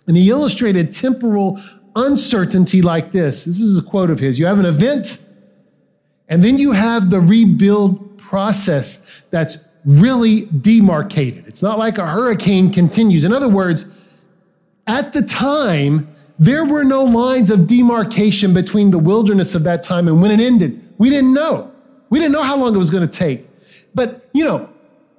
And 0.09 0.17
he 0.17 0.29
illustrated 0.29 0.93
temporal 0.93 1.61
uncertainty 1.97 2.83
like 2.83 3.11
this. 3.11 3.45
This 3.45 3.61
is 3.61 3.79
a 3.79 3.83
quote 3.83 4.11
of 4.11 4.19
his. 4.19 4.39
You 4.39 4.47
have 4.47 4.59
an 4.59 4.67
event, 4.67 5.27
and 6.29 6.43
then 6.43 6.59
you 6.59 6.73
have 6.73 7.11
the 7.11 7.21
rebuild 7.21 8.19
process 8.19 9.23
that's 9.31 9.69
really 9.85 10.47
demarcated. 10.47 11.47
It's 11.47 11.63
not 11.63 11.79
like 11.79 11.99
a 11.99 12.07
hurricane 12.07 12.71
continues. 12.71 13.25
In 13.25 13.33
other 13.33 13.49
words, 13.49 14.19
at 14.87 15.13
the 15.13 15.23
time, 15.23 16.09
there 16.39 16.65
were 16.65 16.85
no 16.85 17.05
lines 17.05 17.51
of 17.51 17.67
demarcation 17.67 18.53
between 18.53 18.91
the 18.91 18.99
wilderness 18.99 19.55
of 19.55 19.65
that 19.65 19.83
time 19.83 20.09
and 20.09 20.21
when 20.21 20.31
it 20.31 20.41
ended. 20.41 20.81
We 20.99 21.11
didn't 21.11 21.33
know. 21.33 21.73
We 22.11 22.19
didn't 22.19 22.33
know 22.33 22.43
how 22.43 22.57
long 22.57 22.75
it 22.75 22.79
was 22.79 22.91
going 22.91 23.07
to 23.07 23.19
take. 23.19 23.47
But, 23.95 24.29
you 24.33 24.45
know, 24.45 24.69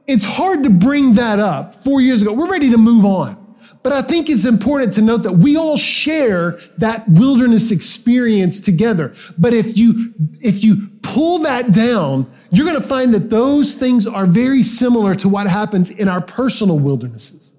it's 0.08 0.26
hard 0.26 0.64
to 0.64 0.70
bring 0.70 1.14
that 1.16 1.40
up 1.40 1.74
four 1.74 2.02
years 2.02 2.22
ago. 2.22 2.34
We're 2.34 2.52
ready 2.52 2.70
to 2.72 2.78
move 2.78 3.06
on. 3.06 3.45
But 3.86 3.94
I 3.94 4.02
think 4.02 4.32
it's 4.32 4.46
important 4.46 4.94
to 4.94 5.04
note 5.04 5.22
that 5.22 5.34
we 5.34 5.58
all 5.58 5.78
share 5.78 6.58
that 6.80 7.08
wilderness 7.08 7.70
experience 7.70 8.60
together. 8.60 9.14
But 9.38 9.54
if 9.54 9.78
you, 9.78 10.12
if 10.42 10.64
you 10.64 10.88
pull 11.04 11.44
that 11.44 11.72
down, 11.72 12.26
you're 12.50 12.66
going 12.66 12.82
to 12.82 12.88
find 12.88 13.14
that 13.14 13.30
those 13.30 13.76
things 13.76 14.08
are 14.08 14.26
very 14.26 14.64
similar 14.64 15.14
to 15.14 15.30
what 15.30 15.46
happens 15.46 15.92
in 15.92 16.08
our 16.08 16.20
personal 16.20 16.80
wildernesses. 16.80 17.56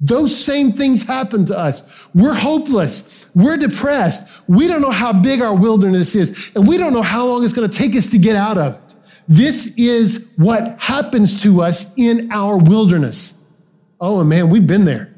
Those 0.00 0.32
same 0.32 0.70
things 0.70 1.08
happen 1.08 1.44
to 1.46 1.58
us. 1.58 1.82
We're 2.14 2.34
hopeless. 2.34 3.28
We're 3.34 3.56
depressed. 3.56 4.30
We 4.46 4.68
don't 4.68 4.80
know 4.80 4.92
how 4.92 5.12
big 5.12 5.42
our 5.42 5.56
wilderness 5.56 6.14
is, 6.14 6.52
and 6.54 6.68
we 6.68 6.78
don't 6.78 6.92
know 6.92 7.02
how 7.02 7.26
long 7.26 7.42
it's 7.42 7.52
going 7.52 7.68
to 7.68 7.76
take 7.76 7.96
us 7.96 8.06
to 8.10 8.18
get 8.18 8.36
out 8.36 8.58
of 8.58 8.74
it. 8.74 8.94
This 9.26 9.76
is 9.76 10.32
what 10.36 10.80
happens 10.80 11.42
to 11.42 11.62
us 11.62 11.98
in 11.98 12.30
our 12.30 12.58
wilderness. 12.58 13.52
Oh, 14.00 14.20
and 14.20 14.28
man, 14.28 14.50
we've 14.50 14.68
been 14.68 14.84
there. 14.84 15.13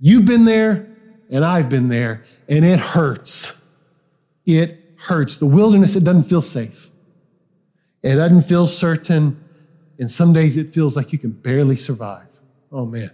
You've 0.00 0.24
been 0.24 0.44
there, 0.44 0.86
and 1.30 1.44
I've 1.44 1.68
been 1.68 1.88
there, 1.88 2.24
and 2.48 2.64
it 2.64 2.78
hurts. 2.78 3.72
It 4.46 4.78
hurts. 4.96 5.36
The 5.36 5.46
wilderness, 5.46 5.96
it 5.96 6.04
doesn't 6.04 6.24
feel 6.24 6.42
safe. 6.42 6.90
It 8.02 8.16
doesn't 8.16 8.42
feel 8.42 8.66
certain. 8.66 9.42
And 9.98 10.10
some 10.10 10.32
days 10.32 10.56
it 10.56 10.68
feels 10.68 10.96
like 10.96 11.12
you 11.12 11.18
can 11.18 11.32
barely 11.32 11.76
survive. 11.76 12.40
Oh, 12.70 12.86
man. 12.86 13.10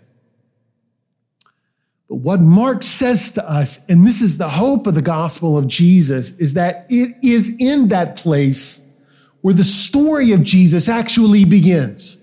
But 2.09 2.16
what 2.16 2.40
Mark 2.40 2.83
says 2.83 3.33
to 3.33 3.51
us, 3.51 3.88
and 3.88 4.07
this 4.07 4.20
is 4.20 4.37
the 4.37 4.51
hope 4.51 4.87
of 4.87 4.94
the 4.94 5.03
gospel 5.03 5.57
of 5.57 5.66
Jesus, 5.66 6.38
is 6.38 6.55
that 6.55 6.87
it 6.90 7.16
is 7.23 7.57
in 7.59 7.88
that 7.88 8.16
place 8.16 9.01
where 9.40 9.55
the 9.55 9.64
story 9.64 10.33
of 10.33 10.42
Jesus 10.42 10.88
actually 10.88 11.44
begins. 11.44 12.20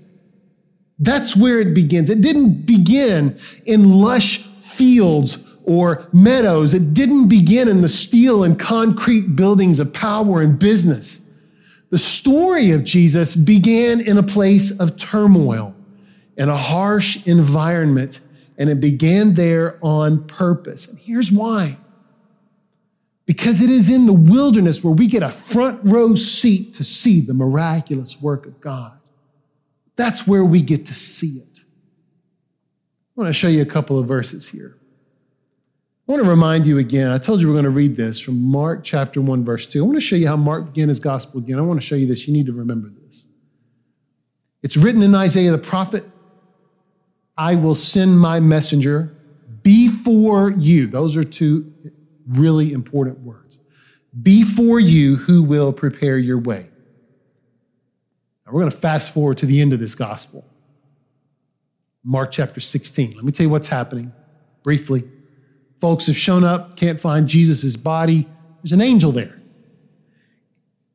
That's 0.99 1.35
where 1.35 1.59
it 1.59 1.73
begins. 1.73 2.11
It 2.11 2.21
didn't 2.21 2.67
begin 2.67 3.37
in 3.65 3.91
lush 3.91 4.47
fields 4.77 5.47
or 5.63 6.07
meadows. 6.11 6.73
It 6.73 6.93
didn't 6.93 7.27
begin 7.27 7.67
in 7.67 7.81
the 7.81 7.87
steel 7.87 8.43
and 8.43 8.59
concrete 8.59 9.35
buildings 9.35 9.79
of 9.79 9.93
power 9.93 10.41
and 10.41 10.57
business. 10.57 11.27
The 11.89 11.97
story 11.97 12.71
of 12.71 12.83
Jesus 12.83 13.35
began 13.35 13.99
in 13.99 14.17
a 14.17 14.23
place 14.23 14.77
of 14.79 14.97
turmoil, 14.97 15.75
and 16.37 16.49
a 16.49 16.57
harsh 16.57 17.27
environment, 17.27 18.21
and 18.57 18.69
it 18.69 18.79
began 18.79 19.33
there 19.33 19.77
on 19.81 20.23
purpose. 20.25 20.87
And 20.87 20.97
here's 20.97 21.31
why 21.31 21.77
because 23.31 23.61
it 23.61 23.69
is 23.69 23.89
in 23.89 24.07
the 24.07 24.13
wilderness 24.13 24.83
where 24.83 24.93
we 24.93 25.07
get 25.07 25.23
a 25.23 25.29
front 25.29 25.79
row 25.85 26.15
seat 26.15 26.73
to 26.75 26.83
see 26.83 27.21
the 27.21 27.33
miraculous 27.33 28.21
work 28.21 28.45
of 28.45 28.59
God. 28.59 28.99
That's 29.95 30.27
where 30.27 30.43
we 30.43 30.61
get 30.61 30.85
to 30.87 30.93
see 30.93 31.39
it. 31.39 31.50
I 33.21 33.25
want 33.25 33.35
to 33.35 33.39
show 33.39 33.49
you 33.49 33.61
a 33.61 33.65
couple 33.65 33.99
of 33.99 34.07
verses 34.07 34.49
here. 34.49 34.79
I 36.07 36.11
want 36.11 36.23
to 36.23 36.29
remind 36.29 36.65
you 36.65 36.79
again, 36.79 37.11
I 37.11 37.19
told 37.19 37.39
you 37.39 37.47
we're 37.47 37.53
going 37.53 37.65
to 37.65 37.69
read 37.69 37.95
this 37.95 38.19
from 38.19 38.41
Mark 38.41 38.83
chapter 38.83 39.21
1, 39.21 39.45
verse 39.45 39.67
2. 39.67 39.79
I 39.79 39.85
want 39.85 39.95
to 39.97 40.01
show 40.01 40.15
you 40.15 40.27
how 40.27 40.37
Mark 40.37 40.65
began 40.65 40.89
his 40.89 40.99
gospel 40.99 41.39
again. 41.39 41.59
I 41.59 41.61
want 41.61 41.79
to 41.79 41.85
show 41.85 41.93
you 41.93 42.07
this. 42.07 42.27
You 42.27 42.33
need 42.33 42.47
to 42.47 42.51
remember 42.51 42.89
this. 42.89 43.27
It's 44.63 44.75
written 44.75 45.03
in 45.03 45.13
Isaiah 45.13 45.51
the 45.51 45.59
prophet 45.59 46.03
I 47.37 47.53
will 47.53 47.75
send 47.75 48.19
my 48.19 48.39
messenger 48.39 49.15
before 49.61 50.49
you. 50.53 50.87
Those 50.87 51.15
are 51.15 51.23
two 51.23 51.71
really 52.27 52.73
important 52.73 53.19
words. 53.19 53.59
Before 54.23 54.79
you, 54.79 55.15
who 55.15 55.43
will 55.43 55.71
prepare 55.71 56.17
your 56.17 56.39
way. 56.39 56.69
Now 58.47 58.53
we're 58.53 58.61
going 58.61 58.71
to 58.71 58.77
fast 58.77 59.13
forward 59.13 59.37
to 59.37 59.45
the 59.45 59.61
end 59.61 59.73
of 59.73 59.79
this 59.79 59.93
gospel. 59.93 60.43
Mark 62.03 62.31
chapter 62.31 62.59
16. 62.59 63.15
Let 63.15 63.23
me 63.23 63.31
tell 63.31 63.45
you 63.45 63.49
what's 63.49 63.67
happening 63.67 64.11
briefly. 64.63 65.03
Folks 65.77 66.07
have 66.07 66.15
shown 66.15 66.43
up, 66.43 66.77
can't 66.77 66.99
find 66.99 67.27
Jesus' 67.27 67.75
body. 67.75 68.27
There's 68.61 68.73
an 68.73 68.81
angel 68.81 69.11
there. 69.11 69.41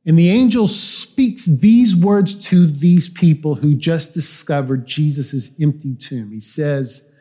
And 0.06 0.16
the 0.16 0.30
angel 0.30 0.68
speaks 0.68 1.46
these 1.46 1.96
words 1.96 2.48
to 2.50 2.66
these 2.66 3.08
people 3.08 3.56
who 3.56 3.74
just 3.74 4.14
discovered 4.14 4.86
Jesus' 4.86 5.60
empty 5.60 5.96
tomb. 5.96 6.30
He 6.30 6.38
says 6.38 7.12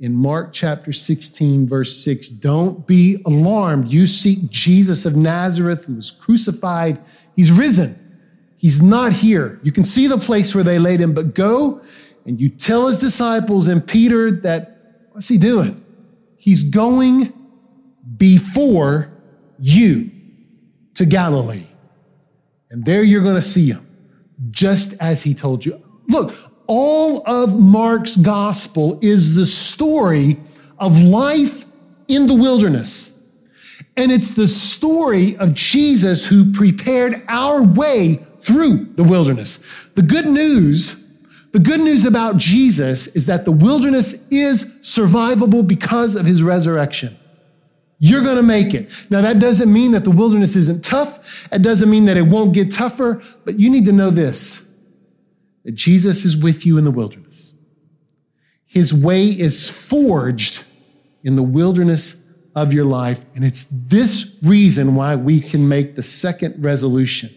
in 0.00 0.14
Mark 0.14 0.52
chapter 0.52 0.92
16, 0.92 1.68
verse 1.68 1.96
6, 2.04 2.28
Don't 2.28 2.86
be 2.86 3.22
alarmed. 3.24 3.88
You 3.88 4.06
seek 4.06 4.50
Jesus 4.50 5.06
of 5.06 5.14
Nazareth 5.14 5.84
who 5.84 5.94
was 5.94 6.10
crucified. 6.10 6.98
He's 7.36 7.52
risen. 7.52 8.00
He's 8.56 8.82
not 8.82 9.12
here. 9.12 9.60
You 9.62 9.70
can 9.70 9.84
see 9.84 10.08
the 10.08 10.18
place 10.18 10.54
where 10.54 10.64
they 10.64 10.80
laid 10.80 10.98
him, 10.98 11.14
but 11.14 11.34
go 11.34 11.82
and 12.26 12.40
you 12.40 12.48
tell 12.48 12.86
his 12.86 13.00
disciples 13.00 13.68
and 13.68 13.86
Peter 13.86 14.30
that, 14.30 14.78
what's 15.12 15.28
he 15.28 15.38
doing? 15.38 15.84
He's 16.36 16.64
going 16.64 17.32
before 18.16 19.12
you 19.58 20.10
to 20.94 21.06
Galilee. 21.06 21.66
And 22.70 22.84
there 22.84 23.02
you're 23.02 23.22
going 23.22 23.34
to 23.36 23.42
see 23.42 23.70
him, 23.70 23.86
just 24.50 25.00
as 25.00 25.22
he 25.22 25.34
told 25.34 25.64
you. 25.64 25.80
Look, 26.08 26.34
all 26.66 27.22
of 27.28 27.58
Mark's 27.58 28.16
gospel 28.16 28.98
is 29.02 29.36
the 29.36 29.46
story 29.46 30.38
of 30.78 31.00
life 31.00 31.66
in 32.08 32.26
the 32.26 32.34
wilderness. 32.34 33.22
And 33.96 34.10
it's 34.10 34.30
the 34.30 34.48
story 34.48 35.36
of 35.36 35.54
Jesus 35.54 36.26
who 36.26 36.52
prepared 36.52 37.14
our 37.28 37.62
way 37.62 38.24
through 38.40 38.86
the 38.96 39.04
wilderness. 39.04 39.64
The 39.94 40.02
good 40.02 40.26
news, 40.26 41.03
the 41.54 41.60
good 41.60 41.78
news 41.78 42.04
about 42.04 42.36
Jesus 42.36 43.06
is 43.14 43.26
that 43.26 43.44
the 43.44 43.52
wilderness 43.52 44.28
is 44.32 44.74
survivable 44.80 45.64
because 45.64 46.16
of 46.16 46.26
his 46.26 46.42
resurrection. 46.42 47.16
You're 48.00 48.24
going 48.24 48.34
to 48.34 48.42
make 48.42 48.74
it. 48.74 48.90
Now, 49.08 49.20
that 49.20 49.38
doesn't 49.38 49.72
mean 49.72 49.92
that 49.92 50.02
the 50.02 50.10
wilderness 50.10 50.56
isn't 50.56 50.84
tough. 50.84 51.46
It 51.52 51.62
doesn't 51.62 51.88
mean 51.88 52.06
that 52.06 52.16
it 52.16 52.22
won't 52.22 52.54
get 52.54 52.72
tougher, 52.72 53.22
but 53.44 53.60
you 53.60 53.70
need 53.70 53.84
to 53.84 53.92
know 53.92 54.10
this 54.10 54.68
that 55.62 55.76
Jesus 55.76 56.24
is 56.24 56.36
with 56.36 56.66
you 56.66 56.76
in 56.76 56.84
the 56.84 56.90
wilderness. 56.90 57.54
His 58.66 58.92
way 58.92 59.26
is 59.26 59.70
forged 59.70 60.66
in 61.22 61.36
the 61.36 61.42
wilderness 61.44 62.28
of 62.56 62.72
your 62.72 62.84
life. 62.84 63.24
And 63.36 63.44
it's 63.44 63.62
this 63.70 64.40
reason 64.44 64.96
why 64.96 65.14
we 65.14 65.40
can 65.40 65.68
make 65.68 65.94
the 65.94 66.02
second 66.02 66.64
resolution 66.64 67.30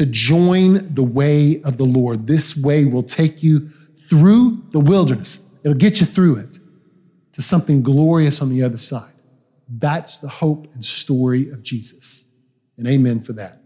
to 0.00 0.06
join 0.06 0.94
the 0.94 1.02
way 1.02 1.60
of 1.62 1.76
the 1.76 1.84
Lord. 1.84 2.26
This 2.26 2.56
way 2.56 2.86
will 2.86 3.02
take 3.02 3.42
you 3.42 3.68
through 4.08 4.62
the 4.70 4.80
wilderness, 4.80 5.54
it'll 5.62 5.76
get 5.76 6.00
you 6.00 6.06
through 6.06 6.36
it 6.36 6.58
to 7.34 7.42
something 7.42 7.82
glorious 7.82 8.40
on 8.40 8.48
the 8.48 8.62
other 8.62 8.78
side. 8.78 9.12
That's 9.68 10.16
the 10.16 10.28
hope 10.28 10.72
and 10.72 10.82
story 10.82 11.50
of 11.50 11.62
Jesus. 11.62 12.24
And 12.78 12.88
amen 12.88 13.20
for 13.20 13.34
that. 13.34 13.59